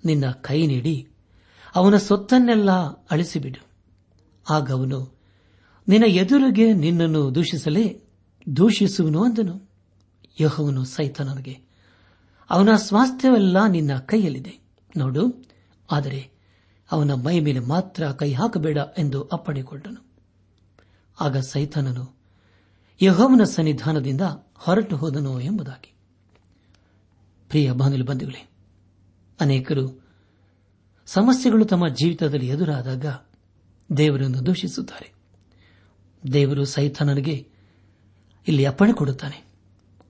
ನಿನ್ನ 0.06 0.32
ಕೈ 0.32 0.68
ನೀಡಿ, 0.68 1.08
ಅವನ 1.76 1.98
ಸೊತ್ತನ್ನೆಲ್ಲ 1.98 2.72
ಅಳಿಸಿಬಿಡು. 3.12 3.66
ಆಗ 4.50 4.72
ಅವನು, 4.72 5.18
ನಿನ್ನ 5.88 6.06
ಎದುರಿಗೆ 6.06 6.74
ನಿನ್ನನ್ನು 6.74 7.36
ದೂಷಿಸಲೇ 7.36 8.04
ದೂಷಿಸುವನು 8.56 9.24
ಅಂದನು. 9.24 9.70
ಯಹೋವನು 10.40 10.86
ಸೈತನನಿಗೆ, 10.86 11.60
ಅವನ 12.50 12.76
ಸ್ವಾಸ್ಥ್ಯವೆಲ್ಲ 12.76 13.68
ನಿನ್ನ 13.68 13.98
ಕೈಯಲ್ಲಿದೆ. 13.98 14.60
ನೋಡು, 14.98 15.44
ಆದರೆ 15.92 16.32
ಅವನ 16.92 17.14
ಮೈ 17.14 17.40
ಮೇಲೆ 17.40 17.60
ಮಾತ್ರ 17.60 18.12
ಕೈ 18.12 18.34
ಹಾಕಬೇಡ 18.34 18.78
ಎಂದು 18.98 19.24
ಅಪ್ಪಣೆಕೊಂಡನು 19.24 20.12
ಆಗ 21.20 21.38
ಸೈತಾನನು 21.38 22.16
ಯಹೋವನ 23.02 23.44
ಸನ್ನಿಧಾನದಿಂದ 23.44 24.22
ಹೊರಟು 24.56 24.96
ಹೋದನು 24.98 25.40
ಎಂಬುದಾಗಿ. 25.42 25.94
ಪ್ರಿಯ 27.50 27.72
ಬಾನುಲಿ 27.72 28.04
ಬಂಧುಗಳೇ 28.04 28.51
ಅನೇಕರು 29.42 30.08
ಸಮಸ್ಯೆಗಳು 31.06 31.66
ತಮ್ಮ 31.66 31.88
ಜೀವಿತದಲ್ಲಿ 31.88 32.48
ಎದುರಾದಾಗ 32.48 33.06
ದೇವರನ್ನು 33.98 34.46
ದೂಷಿಸುತ್ತಾರೆ. 34.46 35.14
ದೇವರು 36.34 36.66
ಸೈತಾನನಿಗೆ 36.66 37.50
ಇಲ್ಲಿ 38.48 38.66
ಅಪ್ಪಣೆ 38.66 38.94
ಕೊಡುತ್ತಾನೆ. 38.94 39.46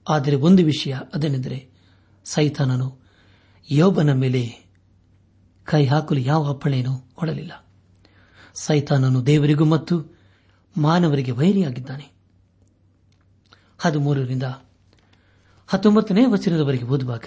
ಆದರೆ 0.08 0.36
ಒಂದು 0.36 0.64
ವಿಷಯ 0.64 0.94
ಅದೇನೆಂದರೆ 1.14 1.70
ಸೈತಾನನು 2.24 2.98
ಯೋಬನ 3.70 4.12
ಮೇಲೆ 4.12 4.68
ಕೈ 5.64 5.86
ಹಾಕಲು 5.86 6.20
ಯಾವ 6.20 6.48
ಅಪ್ಪಣೆಯನ್ನು 6.48 7.14
ಕೊಡಲಿಲ್ಲ. 7.14 7.66
ಸೈತಾನನು 8.54 9.26
ದೇವರಿಗೂ 9.26 9.64
ಮತ್ತು 9.64 10.16
ಮಾನವರಿಗೆ 10.76 11.30
ವೈರಿಯಾಗಿದ್ದಾನೆ. 11.30 12.12
ಹದಿಮೂರರಿಂದ 13.78 14.42
ಹತ್ತೊಂಬತ್ತನೇ 15.66 16.26
ವಚನದವರೆಗೆ 16.26 16.84
ಓದುವಾಗ 16.84 17.24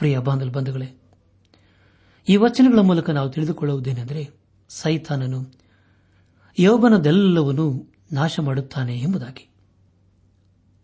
ಪ್ರಿಯ 0.00 0.18
ಬಾಂಧಲ್ 0.18 0.50
ಬಂಧುಗಳೇ, 0.50 1.00
ಈ 2.28 2.36
ವಚನಗಳ 2.36 2.78
ಮೂಲಕ 2.78 3.10
ನಾವು 3.10 3.30
ತಿಳಿದುಕೊಳ್ಳುವುದೇನೆಂದರೆ 3.30 4.30
ಸೈತಾನನು 4.68 5.40
ಯೋಬನದೆಲ್ಲವನ್ನೂ 6.58 7.92
ನಾಶ 8.12 8.40
ಮಾಡುತ್ತಾನೆ 8.40 8.98
ಎಂಬುದಾಗಿ. 8.98 9.48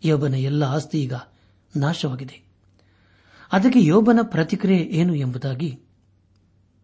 ಯೋಬನ 0.04 0.34
ಎಲ್ಲ 0.34 0.62
ಆಸ್ತಿ 0.64 1.02
ಈಗ 1.02 1.14
ನಾಶವಾಗಿದೆ. 1.76 2.46
ಅದಕ್ಕೆ 3.52 3.84
ಯೋಬನ 3.84 4.18
ಪ್ರತಿಕ್ರಿಯೆ 4.22 4.82
ಏನು 4.82 5.14
ಎಂಬುದಾಗಿ 5.14 5.80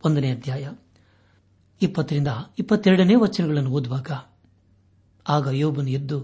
ಒಂದನೇ 0.05 0.31
ಅಧ್ಯಾಯ 0.31 0.71
ಇಪ್ಪತ್ತರಿಂದ 1.83 2.29
ಇಪ್ಪತ್ತೆರಡನೇ 2.59 3.15
ವಚನಗಳನ್ನು 3.15 3.71
ಓದುವಾಗ 3.71 4.11
ಆಗ 5.29 5.49
ಯೋಬನು 5.53 5.91
ಎದ್ದು 5.91 6.19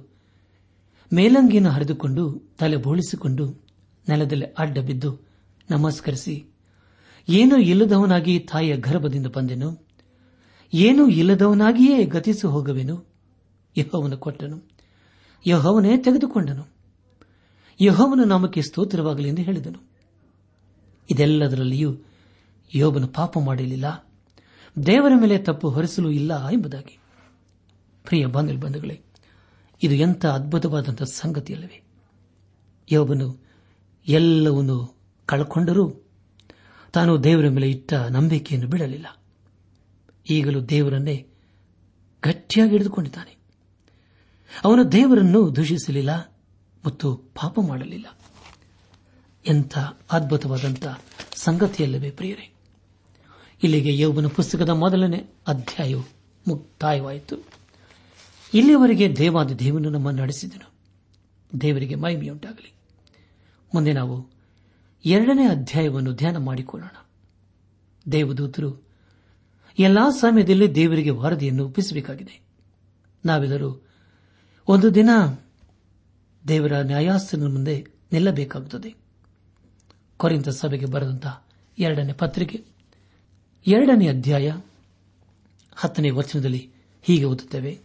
ಮೇಲಂಗಿಯನ್ನು 1.15 1.71
ಹರಿದುಕೊಂಡು 1.71 2.43
ತಲೆ 2.59 2.77
ಬೋಳಿಸಿಕೊಂಡು 2.77 3.65
ನೆಲದಲ್ಲಿ 4.09 4.47
ಅಡ್ಡ 4.59 4.79
ಬಿದ್ದು 4.79 5.28
ನಮಸ್ಕರಿಸಿ. 5.71 6.47
ಏನೂ 7.29 7.57
ಇಲ್ಲದವನಾಗಿ 7.57 8.39
ತಾಯಿಯ 8.39 8.77
ಗರ್ಭದಿಂದ 8.77 9.27
ಬಂದೆನು? 9.27 9.87
ಏನೂ 10.75 11.09
ಇಲ್ಲದವನಾಗಿಯೇ 11.09 12.05
ಗತಿಸಿ 12.05 12.47
ಹೋಗುವೆನು? 12.47 13.07
ಯಹೋವನು 13.77 14.17
ಕೊಟ್ಟನು. 14.17 14.69
ಯಹೋವನೇ 15.47 15.97
ತೆಗೆದುಕೊಂಡನು. 15.97 16.67
ಯಹೋವನು 17.81 18.25
ನಾಮಕ್ಕೆ 18.25 18.63
ಸ್ತೋತ್ರವಾಗಲಿ 18.63 19.29
ಎಂದು 19.29 19.43
ಹೇಳಿದನು. 19.43 19.89
ಇದೆಲ್ಲದರಲ್ಲಿಯೂ 21.11 21.97
ಯೋಬನು 22.75 23.09
ಪಾಪ 23.09 23.39
ಮಾಡಲಿಲ್ಲ 23.39 24.11
ದೇವರ 24.87 25.13
ಮೇಲೆ 25.21 25.39
ತಪ್ಪು 25.39 25.71
ಹೊರಿಸಲು 25.71 26.11
ಇಲ್ಲ 26.11 26.49
ಎಂಬುದಾಗಿ. 26.49 26.99
ಪ್ರಿಯ 28.05 28.27
ಬಂಧು 28.27 28.59
ಬಂಧುಗಳೇ, 28.59 29.01
ಇದು 29.83 29.95
ಎಂಥ 29.95 30.27
ಅದ್ಭುತವಾದಂಥ 30.27 31.03
ಸಂಗತಿಯಲ್ಲವೇ? 31.03 31.83
ಯೋಬನು 32.93 33.39
ಎಲ್ಲವನ್ನು 34.09 34.98
ಕಳ್ಕೊಂಡರೂ 35.29 36.03
ತಾನು 36.93 37.25
ದೇವರ 37.25 37.49
ಮೇಲೆ 37.49 37.71
ಇಟ್ಟ 37.71 37.95
ನಂಬಿಕೆಯನ್ನು 37.95 38.69
ಬಿಡಲಿಲ್ಲ. 38.71 39.07
ಈಗಲೂ 40.31 40.61
ದೇವರನ್ನೇ 40.61 41.27
ಗಟ್ಟಿಯಾಗಿ 42.23 42.73
ಹಿಡಿದುಕೊಂಡಿದ್ದಾನೆ. 42.73 43.37
ಅವನು 44.65 44.93
ದೇವರನ್ನು 44.93 45.57
ದೂಷಿಸಲಿಲ್ಲ 45.57 46.39
ಮತ್ತು 46.87 47.17
ಪಾಪ 47.17 47.59
ಮಾಡಲಿಲ್ಲ. 47.61 48.19
ಎಂಥ 49.47 49.79
ಅದ್ಭುತವಾದಂಥ 50.13 50.87
ಸಂಗತಿಯಲ್ಲವೇ 51.37 52.11
ಪ್ರಿಯರೇ. 52.11 52.55
ಇಲ್ಲಿಗೆ 53.63 53.99
ಯೌವನ 53.99 54.27
ಪುಸ್ತಕದ 54.27 54.69
ಮೊದಲನೇ 54.69 55.25
ಅಧ್ಯಾಯವು 55.47 56.03
ಮುಕ್ತಾಯವಾಯಿತು. 56.49 57.45
ಇಲ್ಲಿಯವರೆಗೆ 58.55 59.17
ದೇವಾದಿ 59.17 59.59
ದೇವನು 59.59 59.89
ನಮ್ಮನ್ನು 59.91 60.23
ನಡೆಸಿದನು. 60.23 60.71
ದೇವರಿಗೆ 61.61 61.95
ಮಹಿಮೆಯುಂಟಾಗಲಿ. 61.95 62.73
ಮುಂದೆ 63.75 63.93
ನಾವು 63.93 64.38
ಎರಡನೇ 65.05 65.49
ಅಧ್ಯಾಯವನ್ನು 65.49 66.13
ಧ್ಯಾನ 66.13 66.37
ಮಾಡಿಕೊಳ್ಳೋಣ. 66.37 67.07
ದೇವದೂತರು, 68.13 68.87
ಎಲ್ಲಾ 69.79 70.11
ಸಮಯದಲ್ಲಿ 70.11 70.75
ದೇವರಿಗೆ 70.75 71.11
ವರದಿಯನ್ನು 71.11 71.67
ಒಪ್ಪಿಸಬೇಕಾಗಿದೆ. 71.67 72.41
ನಾವೆಲ್ಲರೂ 73.25 73.87
ಒಂದು 74.69 74.95
ದಿನ 74.95 75.11
ದೇವರ 76.49 76.73
ನ್ಯಾಯಾಸನದ 76.73 77.53
ಮುಂದೆ 77.53 77.87
ನಿಲ್ಲಬೇಕಾಗುತ್ತದೆ. 78.13 78.95
ಕೊರೆಂತ 80.17 80.49
ಸಭೆಗೆ 80.49 80.87
ಬರೆದಂತಹ 80.87 81.45
ಎರಡನೇ 81.79 82.13
ಪತ್ರಿಕೆ, 82.13 82.65
ಎರಡನೇ 83.67 84.09
ಅಧ್ಯಾಯ, 84.09 84.57
ಹತ್ತನೇ 85.77 86.11
ವಚನದಲ್ಲಿ 86.11 86.71
ಹೀಗೆ 87.03 87.25
ಓದುತ್ತೇವೆ. 87.25 87.79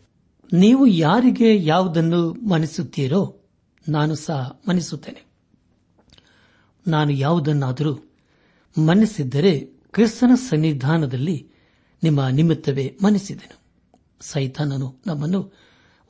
ನೀವು 0.53 0.87
ಯಾರಿಗೆ 0.87 1.63
ಯಾವುದನ್ನು 1.65 2.33
ಮನಿಸುತ್ತೀರೋ 2.33 3.39
ನಾನು 3.89 4.15
ಸಹ 4.15 4.59
ಮನಿಸುತ್ತೇನೆ 4.69 5.32
ನಾನು 6.87 7.11
ಯಾವುದನ್ನಾದರೂ 7.11 7.99
ಮನ್ನಿಸಿದ್ದರೆ 8.85 9.59
ಕ್ರಿಸ್ತನ 9.91 10.31
ಸನ್ನಿಧಾನದಲ್ಲಿ 10.35 11.51
ನಿಮ್ಮ 12.03 12.27
ನಿಮಿತ್ತವೇ 12.27 12.97
ಮನಿಸಿದೆನು 13.03 13.63
ಸೈತಾನನು 14.21 15.01
ನಮ್ಮನ್ನು 15.07 15.53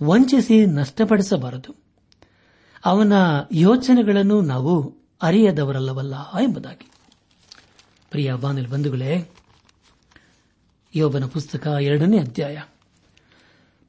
ವಂಚಿಸಿ 0.03 0.65
ನಷ್ಟಪಡಿಸಬಾರದು. 0.65 1.75
ಅವನ 2.85 3.13
ಯೋಚನೆಗಳನ್ನು 3.51 4.41
ನಾವು 4.41 4.97
ಅರಿಯದವರಲ್ಲವಲ್ಲ 5.21 6.15
ಎಂಬುದಾಗಿ. 6.31 6.91
ಪ್ರಿಯ 8.11 8.33
ಬಾನಲ್ 8.33 8.67
ಬಂಧುಗಳೇ, 8.67 9.29
ಯೋಬನ 10.95 11.25
ಪುಸ್ತಕ 11.25 11.67
ಎರಡನೇ 11.67 12.19
ಅಧ್ಯಾಯ. 12.19 12.61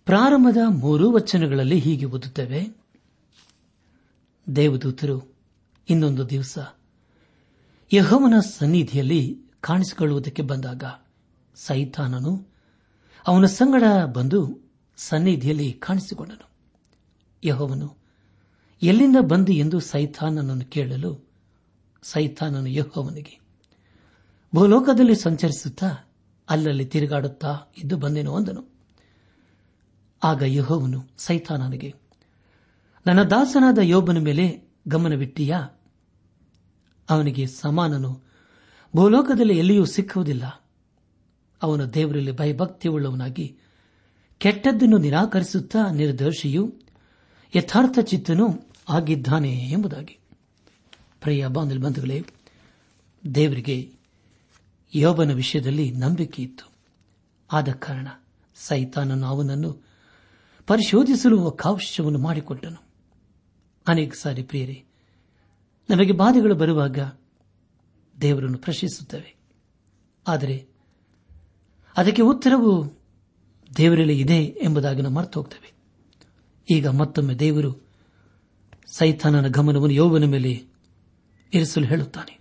ಪ್ರಾರಂಭದ 0.05 0.57
ಮೂರು 0.69 1.13
ವಚನಗಳಲ್ಲಿ 1.13 1.79
ಹೀಗೆ 1.79 2.05
ಓದುತ್ತೇವೆ. 2.05 2.77
ದೇವದೂತರು 4.57 5.34
ಇನ್ನೊಂದು 5.89 6.31
ದಿವಸ. 6.31 6.59
ಯಹೋವನ 7.93 8.41
ಸನ್ನಿಧಿಯಲ್ಲಿ 8.41 9.41
ಕಾಣಿಸಿಕೊಳ್ಳುವುದಕ್ಕೆ 9.61 10.43
ಬಂದಾಗ 10.43 10.85
ಸೈತಾನನು 11.55 12.55
ಅವನ 13.27 13.45
ಸಂಗಡ 13.45 14.05
ಬಂದು 14.05 14.61
ಸನ್ನಿಧಿಯಲ್ಲಿ 14.97 15.73
ಕಾಣಿಸಿಕೊಂಡನು. 15.73 16.51
ಯಹೋವನು, 17.45 17.97
ಎಲ್ಲಿಂದ 18.83 19.17
ಬಂದು 19.21 19.53
ಎಂದು 19.53 19.81
ಸೈತಾನನನ್ನು 19.81 20.65
ಕೇಳಲು 20.65 21.29
ಸೈತಾನನು 22.03 22.67
ಯಹೋವನಿಗೆ, 22.67 23.41
ಭೂಲೋಕದಲ್ಲಿ 24.55 25.15
ಸಂಚರಿಸುತ್ತಾ 25.15 26.15
ಅಲ್ಲಲ್ಲಿ 26.51 26.85
ತಿರುಗಾಡುತ್ತಾ 26.85 27.59
ಇದ್ದು 27.79 27.97
ಬಂದೆನು 27.97 28.37
ಅಂದನು. 28.37 28.75
ಆಗ 30.23 30.43
ಯಹೋವನು 30.43 31.09
ಸೈತಾನನಿಗೆ, 31.17 31.95
ನನ್ನ 33.07 33.23
ದಾಸನಾದ 33.23 33.79
ಯೋಬನ 33.79 34.19
ಮೇಲೆ 34.19 34.73
ಗಮನವಿಟ್ಟೀಯಾ? 34.89 35.74
ಅವನಿಗೆ 37.11 37.47
ಸಮಾನನು. 37.47 38.23
ಭೂಲೋಕದಲ್ಲಿ 38.97 39.59
ಎಲ್ಲಿಯೂ 39.59 39.85
ಸಿಕ್ಕುವುದಿಲ್ಲ. 39.85 40.65
ಅವನು 41.63 41.95
ದೇವರಲ್ಲಿ 41.95 42.33
ಭಯಭಕ್ತಿಯುಳ್ಳವನಾಗಿ 42.33 43.59
ಕೆಟ್ಟದ್ದನ್ನು 44.39 44.99
ನಿರಾಕರಿಸುತ್ತಾ 44.99 45.91
ನಿರ್ದೋಷಿಯು 45.91 46.75
ಯಥಾರ್ಥ 47.57 47.99
ಚಿತ್ತನೂ 47.99 48.47
ಆಗಿದ್ದಾನೆ 48.89 49.53
ಎಂಬುದಾಗಿ. 49.53 50.19
ಪ್ರಿಯ 51.21 51.47
ಬಂಧುಗಳೇ, 51.47 52.27
ದೇವರಿಗೆ 53.35 53.93
ಯೋಬನ 54.95 55.33
ವಿಷಯದಲ್ಲಿ 55.33 55.91
ನಂಬಿಕೆ 55.91 56.43
ಇತ್ತು. 56.43 56.73
ಆದ 57.53 57.69
ಕಾರಣ 57.69 58.09
ಸೈತಾನನು 58.55 59.27
ಅವನನ್ನು 59.27 59.85
ಪರಿಶೋಧಿಸಲು 60.67 61.45
ಅವಕಾಶವನ್ನು 61.45 62.19
ಮಾಡಿಕೊಟ್ಟನು. 62.19 62.85
ಅನೇಕ 63.89 64.15
ಸಾರಿ 64.15 64.43
ಪ್ರಿಯರೇ 64.43 64.85
ನಮಗೆ 65.91 66.13
ಬಾಧೆಗಳು 66.13 66.55
ಬರುವಾಗ 66.55 66.99
ದೇವರನ್ನು 68.21 68.59
ಪ್ರಶ್ನಿಸುತ್ತವೆ. 68.59 69.37
ಆದರೆ 70.29 70.67
ಅದಕ್ಕೆ 71.97 72.23
ಉತ್ತರವು 72.23 73.01
ದೇವರಲ್ಲಿ 73.77 74.21
ಇದೆ 74.21 74.45
ಎಂಬುದಾಗಿ 74.63 75.03
ನಾವು 75.03 75.15
ಮರೆತು 75.15 75.41
ಹೋಗ್ತೇವೆ. 75.41 75.73
ಈಗ 76.75 76.89
ಮತ್ತೊಮ್ಮೆ 76.89 77.35
ದೇವರು 77.35 77.89
ಸೈತಾನನ 78.87 79.47
ಗಮನವನ್ನು 79.47 79.95
ಯೋವನ 79.95 80.25
ಮೇಲೆ 80.25 80.51
ಇರಿಸಲು 81.55 81.87
ಹೇಳುತ್ತಾನೆ. 81.87 82.39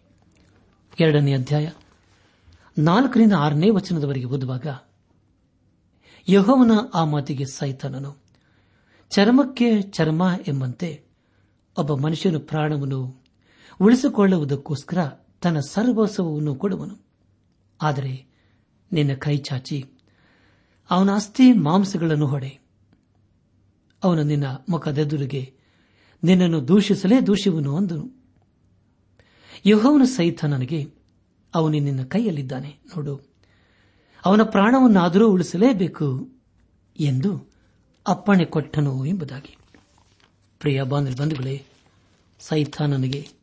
ಎರಡನೇ 0.99 1.33
ಅಧ್ಯಾಯ 1.33 1.69
ನಾಲ್ಕರಿಂದ 2.77 3.33
ಆರನೇ 3.33 3.69
ವಚನದವರೆಗೆ 3.69 4.25
ಓದುವಾಗ 4.25 4.67
ಯಹೋವನ 6.29 6.71
ಆ 6.93 7.03
ಮಾತಿಗೆ 7.03 7.45
ಸೈತಾನನು, 7.45 8.23
ಚರ್ಮಕ್ಕೆ 9.09 9.81
ಚರ್ಮ 9.81 10.31
ಎಂಬಂತೆ 10.47 11.03
ಒಬ್ಬ 11.77 11.93
ಮನುಷ್ಯನು 11.93 12.39
ಪ್ರಾಣವನ್ನು 12.39 13.22
ಉಳಿಸಿಕೊಳ್ಳುವುದಕ್ಕೋಸ್ಕರ 13.81 15.03
ತನ್ನ 15.41 15.59
ಸರ್ವಸ್ವವನ್ನು 15.59 16.55
ಕೊಡುವನು. 16.55 17.05
ಆದರೆ 17.81 18.25
ನಿನ್ನ 18.91 19.13
ಕೈ 19.13 19.37
ಚಾಚಿ, 19.37 19.85
ಅವನ 20.89 21.11
ಅಸ್ಥಿ 21.15 21.51
ಮಾಂಸಗಳನ್ನು 21.51 22.27
ಹೊಡೆ. 22.27 22.59
ಅವನು 24.03 24.23
ನಿನ್ನ 24.23 24.45
ಮುಖದೆದುರಿಗೆ, 24.69 25.53
ನಿನ್ನನ್ನು 26.23 26.67
ದೂಷಿಸಲೇ 26.67 27.21
ದೂಷಿವನು 27.21 27.77
ಅಂದನು. 27.77 28.23
ಯಹೋವನು 29.65 30.05
ಸಹಿತ 30.05 30.45
ನನಗೆ 30.45 30.93
ಅವನು 31.55 31.79
ನಿನ್ನ 31.79 32.03
ಕೈಯಲ್ಲಿದ್ದಾನೆ, 32.03 32.69
ನೋಡು. 32.69 33.19
ಅವನ 34.25 34.41
ಪ್ರಾಣವನ್ನಾದರೂ 34.43 35.29
ಉಳಿಸಲೇಬೇಕು 35.29 36.29
ಎಂದು 36.99 37.51
ಅಪ್ಪಣೆ 38.07 38.45
ಕೊಟ್ಟನು 38.45 39.05
ಎಂಬುದಾಗಿ. 39.05 39.57
ಪ್ರಿಯ 40.59 40.83
ಬಾಂಧವ 40.83 41.57
ಸೈತಾನನಿಗೆ 42.39 43.42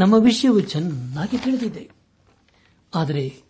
ನಮ್ಮ 0.00 0.14
ವಿಷಯವು 0.14 0.60
ಚೆನ್ನಾಗಿ 0.60 1.38
ತಿಳಿದಿದೆ. 1.38 1.90
ಆದರೆ 2.94 3.42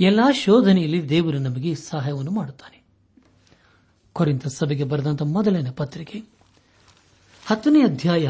ಎಲ್ಲಾ 0.00 0.30
ಶೋಧನೆಯಲ್ಲಿ 0.32 1.08
ದೇವರು 1.08 1.38
ನಮಗೆ 1.38 1.74
ಸಹಾಯವನ್ನು 1.74 2.30
ಮಾಡುತ್ತಾನೆ. 2.30 2.82
ಕೊರಿಂತ 4.12 4.46
ಸಭೆಗೆ 4.46 4.84
ಬರೆದಂತಹ 4.84 5.24
ಮೊದಲನೇ 5.24 5.70
ಪತ್ರಿಕೆ, 5.70 6.22
ಹತ್ತನೇ 7.46 7.82
ಅಧ್ಯಾಯ 7.82 8.28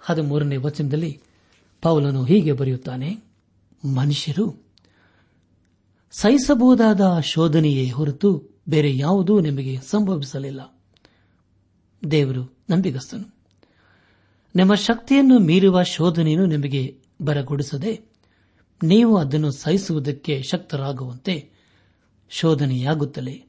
ಹದಿಮೂರನೇ 0.00 0.56
ವಚನದಲ್ಲಿ 0.56 1.20
ಪೌಲನು 1.82 2.24
ಹೀಗೆ 2.24 2.52
ಬರೆಯುತ್ತಾನೆ, 2.52 3.24
ಮನುಷ್ಯರು 3.94 4.64
ಸಹಿಸಬಹುದಾದ 6.10 7.20
ಶೋಧನೆಯೇ 7.20 7.90
ಹೊರತು 7.90 8.42
ಬೇರೆ 8.68 8.96
ಯಾವುದೂ 8.96 9.40
ನಿಮಗೆ 9.40 9.80
ಸಂಭವಿಸಲಿಲ್ಲ. 9.90 10.80
ದೇವರು 12.10 12.56
ನಂಬಿಗಸ್ತನು. 12.70 13.33
ನಮ್ಮ 14.56 14.74
ಶಕ್ತಿಯನ್ನು 14.74 15.38
ಮೀರುವ 15.38 15.82
ಶೋಧನೆಯನ್ನು 15.82 16.46
ನಿಮಗೆ 16.46 16.98
ಬರಗೊಡಿಸದೆ 17.22 18.00
ನೀವು 18.82 19.16
ಅದನ್ನು 19.16 19.50
ಸಹಿಸುವುದಕ್ಕೆ 19.50 20.42
ಶಕ್ತರಾಗುವಂತೆ 20.42 21.50
ಶೋಧನೆಯಾಗುತ್ತಲೇ 22.28 23.44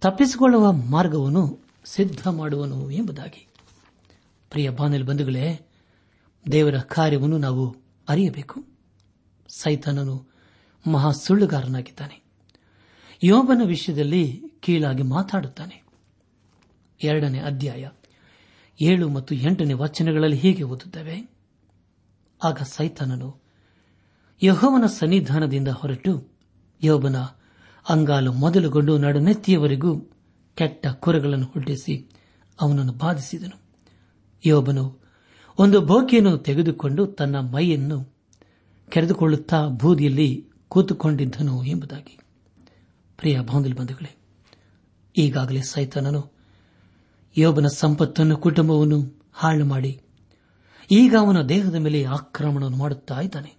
ತಪ್ಪಿಸಿಕೊಳ್ಳುವ 0.00 0.72
ಮಾರ್ಗವನ್ನು 0.72 1.64
ಸಿದ್ಧ 1.84 2.28
ಮಾಡುವನು 2.28 2.90
ಎಂಬುದಾಗಿ. 2.90 3.46
ಪ್ರಿಯ 4.50 4.70
ಬಾನಲ್ 4.70 5.04
ಬಂಧುಗಳೇ, 5.04 5.68
ದೇವರ 6.52 6.78
ಕಾರ್ಯವನ್ನು 6.78 7.38
ನಾವು 7.38 7.76
ಅರಿಯಬೇಕು. 8.08 8.64
ಸೈತಾನನು 9.48 10.26
ಮಹಾ 10.90 11.10
ಸುಳ್ಳುಗಾರನಾಗಿದ್ದಾನೆ. 11.10 12.22
ಯೋಬನ 13.24 13.62
ವಿಷಯದಲ್ಲಿ 13.66 14.42
ಕೀಳಾಗಿ 14.60 15.02
ಮಾತಾಡುತ್ತಾನೆ. 15.02 15.82
ಎರಡನೇ 17.02 17.38
ಅಧ್ಯಾಯ. 17.38 17.88
ಏಳು 18.80 19.08
ಮತ್ತು 19.08 19.34
ಎಂಟನೇ 19.34 19.72
ವಚನಗಳಲ್ಲಿ 19.72 20.36
ಹೀಗೆ 20.36 20.62
ಓದುತ್ತವೆ. 20.62 21.30
ಆಗ 22.44 22.58
ಸೈತಾನನು, 22.62 23.40
ಯಹೋವನ 24.42 24.86
ಸನ್ನಿಧಾನದಿಂದ 24.86 25.68
ಹೊರಟು, 25.68 26.28
ಯೋಬನ 26.82 27.16
ಅಂಗಾಲು 27.88 28.32
ಮೊದಲುಗೊಂಡು 28.32 28.98
ನಡುನೆತ್ತಿಯವರೆಗೂ 28.98 30.00
ಕೆಟ್ಟ 30.54 30.86
ಕುರಗಳನ್ನು 30.86 31.46
ಹುಟ್ಟಿಸಿ 31.46 32.10
ಅವನನ್ನು 32.60 32.92
ಬಾಧಿಸಿದನು. 32.92 33.62
ಯೋಬನು 34.46 35.00
ಒಂದು 35.58 35.80
ಬೋಕಿಯನ್ನು 35.80 36.38
ತೆಗೆದುಕೊಂಡು 36.38 37.06
ತನ್ನ 37.06 37.38
ಮೈಯನ್ನು 37.38 38.14
ಕೆರೆದುಕೊಳ್ಳುತ್ತಾ 38.90 39.68
ಬೂದಿಯಲ್ಲಿ 39.68 40.50
ಕೂತುಕೊಂಡಿದ್ದನು 40.68 41.64
ಎಂಬುದಾಗಿ. 41.64 42.18
ಪ್ರಿಯ 43.16 43.40
ಬಂಧುಗಳೇ, 43.40 44.16
ಈಗಾಗಲೇ 45.16 45.62
ಸೈತಾನನು 45.62 46.39
ಯೋಬನ 47.36 47.66
ಸಂಪತ್ತನ್ನು 47.66 48.36
ಕುಟುಂಬವನ್ನು 48.36 49.22
ಹಾಳು 49.32 49.64
ಮಾಡಿ. 49.64 50.02
ಈಗ 50.90 51.14
ಅವನ 51.20 51.42
ದೇಹದ 51.42 51.74
ಮೇಲೆ 51.74 52.04
ಆಕ್ರಮಣವನ್ನು 52.04 52.78
ಮಾಡುತ್ತಾ 52.78 53.20
ಇದ್ದಾನೆ. 53.20 53.54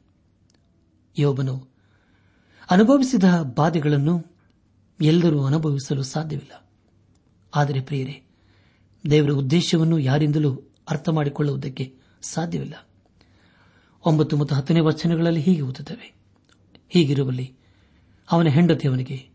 ಯೋಬನು 1.19 1.71
ಅನುಭವಿಸಿದ 2.71 3.23
ಬಾಧೆಗಳನ್ನು 3.55 4.25
ಎಲ್ಲರೂ 5.01 5.45
ಅನುಭವಿಸಲು 5.45 6.03
ಸಾಧ್ಯವಿಲ್ಲ. 6.03 6.69
ಆದರೆ 7.55 7.81
ಪ್ರಿಯರೇ, 7.81 8.23
ದೇವರ 9.09 9.29
ಉದ್ದೇಶವನ್ನು 9.29 9.99
ಯಾರಿಂದಲೂ 9.99 10.71
ಅರ್ಥ 10.89 11.09
ಮಾಡಿಕೊಳ್ಳುವುದಕ್ಕೆ 11.09 11.95
ಸಾಧ್ಯವಿಲ್ಲ. 12.21 12.87
ಒಂಬತ್ತು 14.05 14.37
ಮತ್ತು 14.37 14.55
ಹತ್ತನೇ 14.55 14.79
ವಚನಗಳಲ್ಲಿ 14.79 15.41
ಹೀಗೆ 15.41 15.61
ಓದುತ್ತವೆ. 15.61 16.13
ಹೀಗಿರುವಲ್ಲಿ 16.89 17.55
ಅವನ 18.31 18.47
ಹೆಂಡತಿ 18.47 18.87
ಅವನಿಗೆ, 18.87 19.29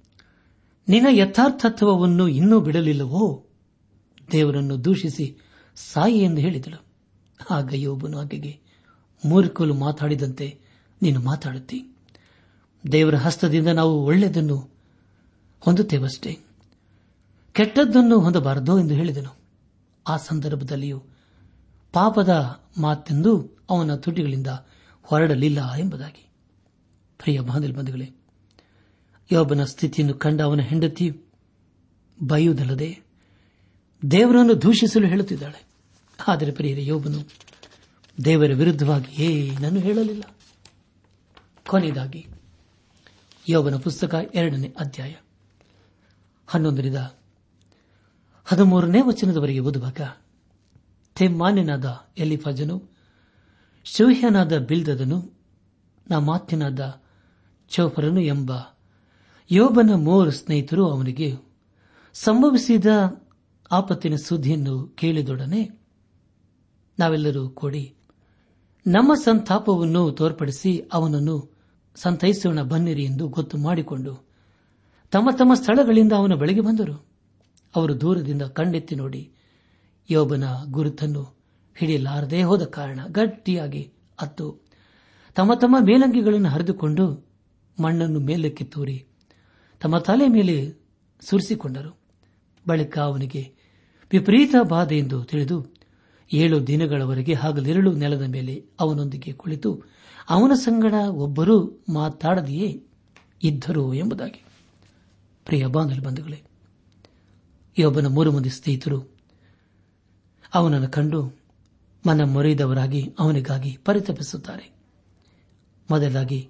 ನಿನ್ನ 0.88 1.06
ಯಥಾರ್ಥತ್ವವನ್ನು 1.10 2.28
ಇನ್ನೂ 2.28 2.60
ಬಿಡಲಿಲ್ಲವೋ? 2.60 3.45
ದೇವರನ್ನು 4.32 4.84
ದೂಷಿಸಿ 4.84 5.36
ಸಾಯಿ 5.76 6.18
ಎಂದು 6.18 6.40
ಹೇಳಿದಳು. 6.40 6.84
ಆಗ 7.50 7.74
ಯೋಬನು 7.74 8.18
ಆಕೆಗೆ, 8.18 8.60
ಮೂರ್ಖಲು 9.24 9.74
ಮಾತಾಡಿದಂತೆ 9.74 10.58
ನೀನು 11.02 11.20
ಮಾತಾಡುತ್ತಿ. 11.20 11.84
ದೇವರ 12.92 13.14
ಹಸ್ತದಿಂದ 13.14 13.68
ನಾವು 13.68 14.04
ಒಳ್ಳೆಯದನ್ನು 14.04 14.56
ಹೊಂದುತ್ತೇವಷ್ಟೇ. 15.60 16.38
ಕೆಟ್ಟದ್ದನ್ನು 17.52 18.20
ಹೊಂದಬಾರದು 18.20 18.80
ಎಂದು 18.80 18.94
ಹೇಳಿದನು. 18.94 19.36
ಆ 20.06 20.16
ಸಂದರ್ಭದಲ್ಲಿಯೂ 20.16 20.98
ಪಾಪದ 21.92 22.60
ಮಾತೆಂದು 22.78 23.58
ಅವನ 23.70 23.94
ತುಟಿಗಳಿಂದ 23.94 24.46
ಹೊರಡಲಿಲ್ಲ 25.02 25.74
ಎಂಬುದಾಗಿ. 25.78 26.30
ಪ್ರಿಯ 27.18 27.40
ಬಾಂಧವೇ 27.40 28.10
ಯೋಬನ 29.32 29.64
ಸ್ಥಿತಿಯನ್ನು 29.64 30.14
ಕಂಡ 30.14 30.40
ಅವನ 30.40 30.60
ಹೆಂಡತಿ 30.60 31.20
ಬೈಯುವುದಲ್ಲದೆ 32.22 33.05
ದೇವರನ್ನು 34.10 34.62
ದೂಷಿಸಲು 34.62 35.06
ಹೇಳುತ್ತಿದ್ದಾಳೆ. 35.06 35.66
ಆದರೆ 36.28 36.52
ಪ್ರಿಯರ, 36.52 36.78
ಯೋಬನು 36.80 37.30
ದೇವರ 38.24 38.50
ವಿರುದ್ಧವಾಗಿ 38.54 39.24
ಏನನ್ನು 39.24 39.80
ಹೇಳಲಿಲ್ಲ. 39.80 40.22
ಕೊನೆಯದಾಗಿ, 41.68 42.26
ಯೋಬನ 43.48 43.76
ಪುಸ್ತಕ 43.76 44.30
ಎರಡನೇ 44.34 44.74
ಅಧ್ಯಾಯ 44.80 45.14
ಹನ್ನೊಂದರಿಂದ 46.46 46.96
ಹದಿಮೂರನೇ 48.44 49.00
ವಚನದವರೆಗೆ 49.00 49.58
ಓದುವಾಗ 49.58 50.00
ತೆಮ್ಮಾನ್ಯನಾದ 51.14 52.00
ಎಲಿಫಾಜನು, 52.18 52.82
ಶೂಹ್ಯನಾದ 53.84 54.58
ಬಿಲ್ದದನು, 54.58 55.36
ನಮಾತ್ಯನಾದ 56.10 57.02
ಚೌಫರನು 57.68 58.20
ಎಂಬ 58.20 58.52
ಯೋಬನ 59.50 59.90
ಮೂವರು 59.94 60.30
ಸ್ನೇಹಿತರು 60.30 60.90
ಅವನಿಗೆ 60.90 61.34
ಸಂಭವಿಸಿದ 62.14 62.86
ಆಪತ್ತಿನ 63.72 64.14
ಸುದ್ದಿಯನ್ನು 64.16 64.88
ಕೇಳಿದೊಡನೆ 64.88 65.80
ನಾವೆಲ್ಲರೂ 66.98 67.48
ಕೂಡಿ 67.48 67.94
ನಮ್ಮ 68.86 69.14
ಸಂತಾಪವನ್ನು 69.14 70.10
ತೋರ್ಪಡಿಸಿ 70.10 70.88
ಅವನನ್ನು 70.92 71.56
ಸಂತೈಸೋಣ 71.96 72.62
ಬನ್ನಿರಿ 72.62 73.04
ಎಂದು 73.04 73.28
ಗೊತ್ತು 73.28 73.58
ಮಾಡಿಕೊಂಡು 73.58 74.26
ತಮ್ಮ 75.10 75.30
ತಮ್ಮ 75.30 75.54
ಸ್ಥಳಗಳಿಂದ 75.54 76.12
ಅವನ 76.12 76.34
ಬಳಿಗೆ 76.34 76.60
ಬಂದರು. 76.60 77.06
ಅವರು 77.76 78.00
ದೂರದಿಂದ 78.00 78.42
ಕಣ್ಣೆತ್ತಿ 78.42 78.94
ನೋಡಿ 78.94 79.32
ಯೋಬನ 80.10 80.44
ಗುರುತನ್ನು 80.64 81.36
ಹಿಡಿಯಲಾರದೆ 81.76 82.42
ಹೋದ 82.42 82.62
ಕಾರಣ 82.62 83.00
ಗಟ್ಟಿಯಾಗಿ 83.08 83.92
ಅತ್ತು. 84.20 84.64
ತಮ್ಮ 85.34 85.54
ತಮ್ಮ 85.54 85.76
ಮೇಲಂಗಿಗಳನ್ನು 85.80 86.48
ಹರಿದುಕೊಂಡು 86.48 87.28
ಮಣ್ಣನ್ನು 87.82 88.20
ಮೇಲಕ್ಕೆ 88.20 88.64
ತೂರಿ 88.64 89.06
ತಮ್ಮ 89.80 89.98
ತಲೆ 89.98 90.28
ಮೇಲೆ 90.28 90.74
ಸುರಿಸಿಕೊಂಡರು. 91.20 91.98
ಬಳಿಕ 92.68 92.98
ಅವನಿಗೆ 92.98 93.55
ವಿಪರೀತ 94.12 94.54
ಬಾಧೆ 94.68 94.98
ಎಂದು 94.98 95.24
ತಿಳಿದು 95.24 95.74
ಏಳು 96.32 96.66
ದಿನಗಳವರೆಗೆ 96.66 97.34
ಹಗಲಿರಳು 97.34 97.92
ನೆಲದ 97.92 98.22
ಮೇಲೆ 98.22 98.64
ಅವನೊಂದಿಗೆ 98.80 99.32
ಕುಳಿತು 99.32 99.82
ಅವನ 100.30 100.52
ಸಂಗಡ 100.54 100.94
ಒಬ್ಬರೂ 100.94 101.84
ಮಾತಾಡದೆಯೇ 101.88 102.86
ಇದ್ದರು 103.42 103.94
ಎಂಬುದಾಗಿ. 103.94 104.44
ಪ್ರಿಯ 105.44 105.66
ಬಂಧುಗಳೇ 105.66 106.42
ಒಬ್ಬನ 107.86 108.06
ಮೂರು 108.06 108.32
ಮಂದಿ 108.32 108.50
ಸ್ನೇಹಿತರು, 108.50 109.14
ಅವನನ್ನು 110.54 110.88
ಕಂಡು 110.88 111.40
ಮನ 112.06 112.24
ಮೊರೆಯದವರಾಗಿ 112.24 113.14
ಅವನಿಗಾಗಿ 113.18 113.78
ಪರಿತಪಿಸುತ್ತಾರೆ. 113.84 114.70
ಮೊದಲಾಗಿ 115.90 116.48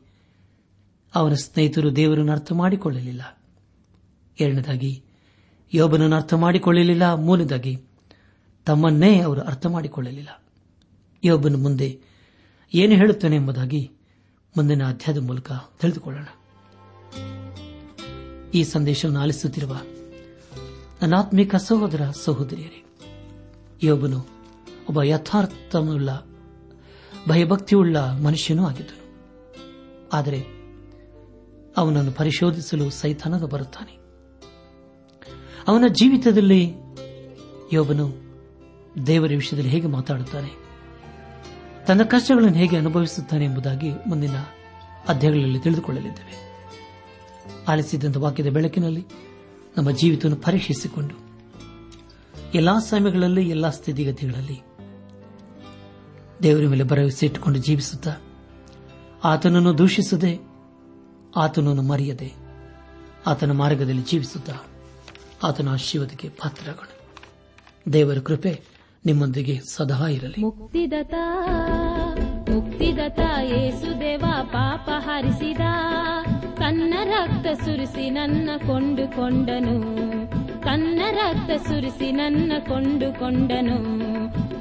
ಅವನ 1.15 1.35
ಸ್ನೇಹಿತರು 1.35 1.97
ದೇವರನ್ನು 1.97 2.33
ಅರ್ಥ 2.33 2.53
ಮಾಡಿಕೊಳ್ಳಲಿಲ್ಲ. 2.53 3.39
ಎರಡನೇದಾಗಿ 4.41 5.03
ಯೋಬನನ್ನು 5.75 6.17
ಅರ್ಥ 6.17 6.35
ಮಾಡಿಕೊಳ್ಳಲಿಲ್ಲ 6.35 7.15
ಮೂಲದಾಗಿ 7.15 7.77
ತಮ್ಮನ್ನೇ 8.67 9.21
ಅವರು 9.21 9.41
ಅರ್ಥ 9.41 9.67
ಮಾಡಿಕೊಳ್ಳಲಿಲ್ಲ 9.67 10.43
ಯೋಬನ 11.25 11.63
ಮುಂದೆ 11.63 12.01
ಏನು 12.75 12.95
ಹೇಳುತ್ತೇನೆ 12.95 13.37
ಎಂಬುದಾಗಿ 13.37 13.93
ಮುಂದಿನ 14.57 14.87
ಅಧ್ಯಾಯದ 14.87 15.19
ಮೂಲಕ 15.19 15.53
ತಿಳಿದುಕೊಳ್ಳೋಣ. 15.81 16.27
ಈ 18.55 18.65
ಸಂದೇಶವನ್ನು 18.65 19.21
ಆಲಿಸುತ್ತಿರುವ 19.21 19.81
ನನ್ನಾತ್ಮಿಕ 21.03 21.57
ಸಹೋದರ 21.57 22.11
ಸಹೋದರಿಯರೇ, 22.11 22.85
ಯೋಬನು 23.83 24.19
ಒಬ್ಬ 24.89 25.03
ಯಥಾರ್ಥವುಳ್ಳ 25.03 26.09
ಭಯಭಕ್ತಿಯುಳ್ಳ 27.29 27.99
ಮನುಷ್ಯನೂ 27.99 28.67
ಆಗಿದ್ದನು. 28.67 29.07
ಆದರೆ 30.13 30.45
ಅವನನ್ನು 31.77 32.13
ಪರಿಶೋಧಿಸಲು 32.13 32.91
ಸೈತಾನನು 32.91 33.47
ಬರುತ್ತಾನೆ. 33.47 34.06
ಅವನ 35.69 35.85
ಜೀವಿತದಲ್ಲಿ 35.89 36.75
ಯೋಬನು 37.73 38.13
ದೇವರ 39.07 39.29
ವಿಷಯದಲ್ಲಿ 39.29 39.71
ಹೇಗೆ 39.71 39.87
ಮಾತಾಡುತ್ತಾನೆ 39.87 40.49
ತನ್ನ 41.87 42.03
ಕಷ್ಟಗಳನ್ನು 42.03 42.59
ಹೇಗೆ 42.59 42.77
ಅನುಭವಿಸುತ್ತಾನೆ 42.77 43.45
ಎಂಬುದಾಗಿ 43.45 43.91
ಮುಂದಿನ 44.07 44.37
ಅಧ್ಯಾಯಗಳಲ್ಲಿ 45.09 45.59
ತಿಳಿದುಕೊಳ್ಳಲಿದ್ದೇವೆ. 45.59 46.47
ಆಲಿಸಿದಂಥ 47.69 48.17
ವಾಕ್ಯದ 48.17 48.47
ಬೆಳಕಿನಲ್ಲಿ 48.47 49.07
ನಮ್ಮ 49.77 49.91
ಜೀವಿತವನ್ನು 49.91 50.43
ಪರೀಕ್ಷಿಸಿಕೊಂಡು 50.43 51.15
ಎಲ್ಲಾ 52.55 52.79
ಸಮಯಗಳಲ್ಲಿ, 52.79 53.49
ಎಲ್ಲಾ 53.49 53.71
ಸ್ಥಿತಿಗತಿಗಳಲ್ಲಿ 53.71 54.63
ದೇವರ 56.43 56.67
ಮೇಲೆ 56.67 56.85
ಭರವಸೆ 56.85 57.27
ಇಟ್ಟುಕೊಂಡು 57.27 57.59
ಜೀವಿಸುತ್ತಾ 57.59 58.17
ಆತನನ್ನು 59.25 59.79
ದೂಷಿಸದೆ, 59.79 60.39
ಆತನನ್ನು 61.37 61.83
ಮರೆಯದೆ, 61.83 62.33
ಆತನ 63.27 63.51
ಮಾರ್ಗದಲ್ಲಿ 63.51 64.03
ಜೀವಿಸುತ್ತಾ 64.03 64.53
ಆತನ 65.43 65.69
ಆಶೀರ್ವದಕ್ಕೆ 65.69 66.29
ಪಾತ್ರಗಳು 66.29 66.97
ದೇವರ 67.93 68.19
ಕೃಪೆ 68.19 68.61
ನಿಮ್ಮೊಂದಿಗೆ 69.07 69.61
ಸದಾ 69.71 70.09
ಇರಲಿ. 70.09 70.41
ಮುಕ್ತಿದತ 70.41 71.15
ಮುಕ್ತಿದತ 72.51 73.21
ಯೇಸುದೇವ 73.43 74.25
ಪಾಪ 74.43 74.91
ಹರಿಸಿದ. 74.99 75.61
ತನ್ನ 76.55 76.95
ರಕ್ತ 77.05 77.63
ಸುರಿಸಿ 77.63 78.11
ನನ್ನ 78.11 78.51
ಕೊಂಡುಕೊಂಡನು. 78.57 79.81
ತನ್ನ 80.63 81.03
ರಕ್ತ 81.11 81.69
ಸುರಿಸಿ 81.69 82.13
ನನ್ನ 82.13 82.53
ಕೊಂಡುಕೊಂಡನು. 82.69 83.79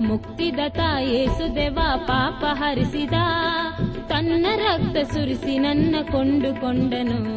ಮುಕ್ತಿದತ 0.03 0.79
ಯೇಸುದೇವ 0.99 1.79
ಪಾಪ 1.95 2.45
ಹರಿಸಿದ. 2.53 3.13
ತನ್ನ 4.07 4.45
ರಕ್ತ 4.55 5.11
ಸುರಿಸಿ 5.11 5.59
ನನ್ನ 5.59 5.95
ಕೊಂಡುಕೊಂಡನು. 6.11 7.35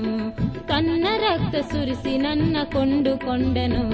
ತನ್ನ 0.68 1.06
ರಕ್ತ 1.16 1.72
ಸುರಿಸಿ 1.72 2.18
ನನ್ನ 2.18 2.56
ಕೊಂಡುಕೊಂಡನು. 2.64 3.84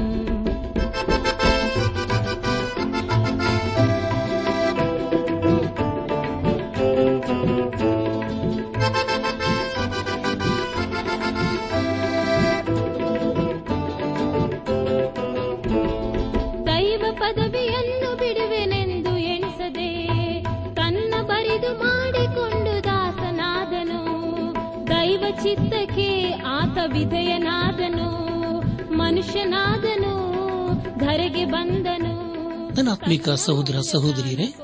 ಆತ್ಮಿಕ 32.88 33.28
ಸಹೋದರ 33.28 33.80
ಸಹೋದರಿಯರೇ, 33.80 34.54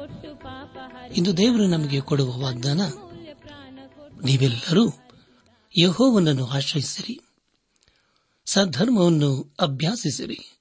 ಇಂದು 1.17 1.37
ದೇವರು 1.37 1.67
ನಮಗೆ 1.67 2.01
ಕೊಡುವ 2.01 2.37
ವಾಗ್ದಾನ, 2.37 2.81
ನೀವೆಲ್ಲರೂ 4.25 4.93
ಯಹೋವನನ್ನು 5.79 6.47
ಆಶ್ರಯಿಸಿರಿ. 6.47 7.21
ಸದ್ಧರ್ಮವನ್ನು 8.47 9.55
ಅಭ್ಯಾಸಿಸಿರಿ. 9.61 10.61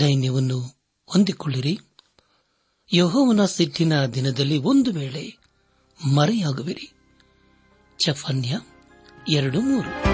ದೈನ್ಯವನ್ನು 0.00 0.60
ಹೊಂದಿಕೊಳ್ಳಿರಿ. 1.06 1.78
ಯಹೋವನ 2.94 3.44
ಸಿಟ್ಟಿನ 3.44 4.06
ದಿನದಲ್ಲಿ 4.06 4.58
ಒಂದು 4.58 4.92
ವೇಳೆ 4.92 5.36
ಮರೆಯಾಗುವಿರಿ. 6.14 6.92
ಚಫನ್ಯ 7.98 8.60
ಎರಡು 9.28 9.60
ಮೂರು. 9.60 10.13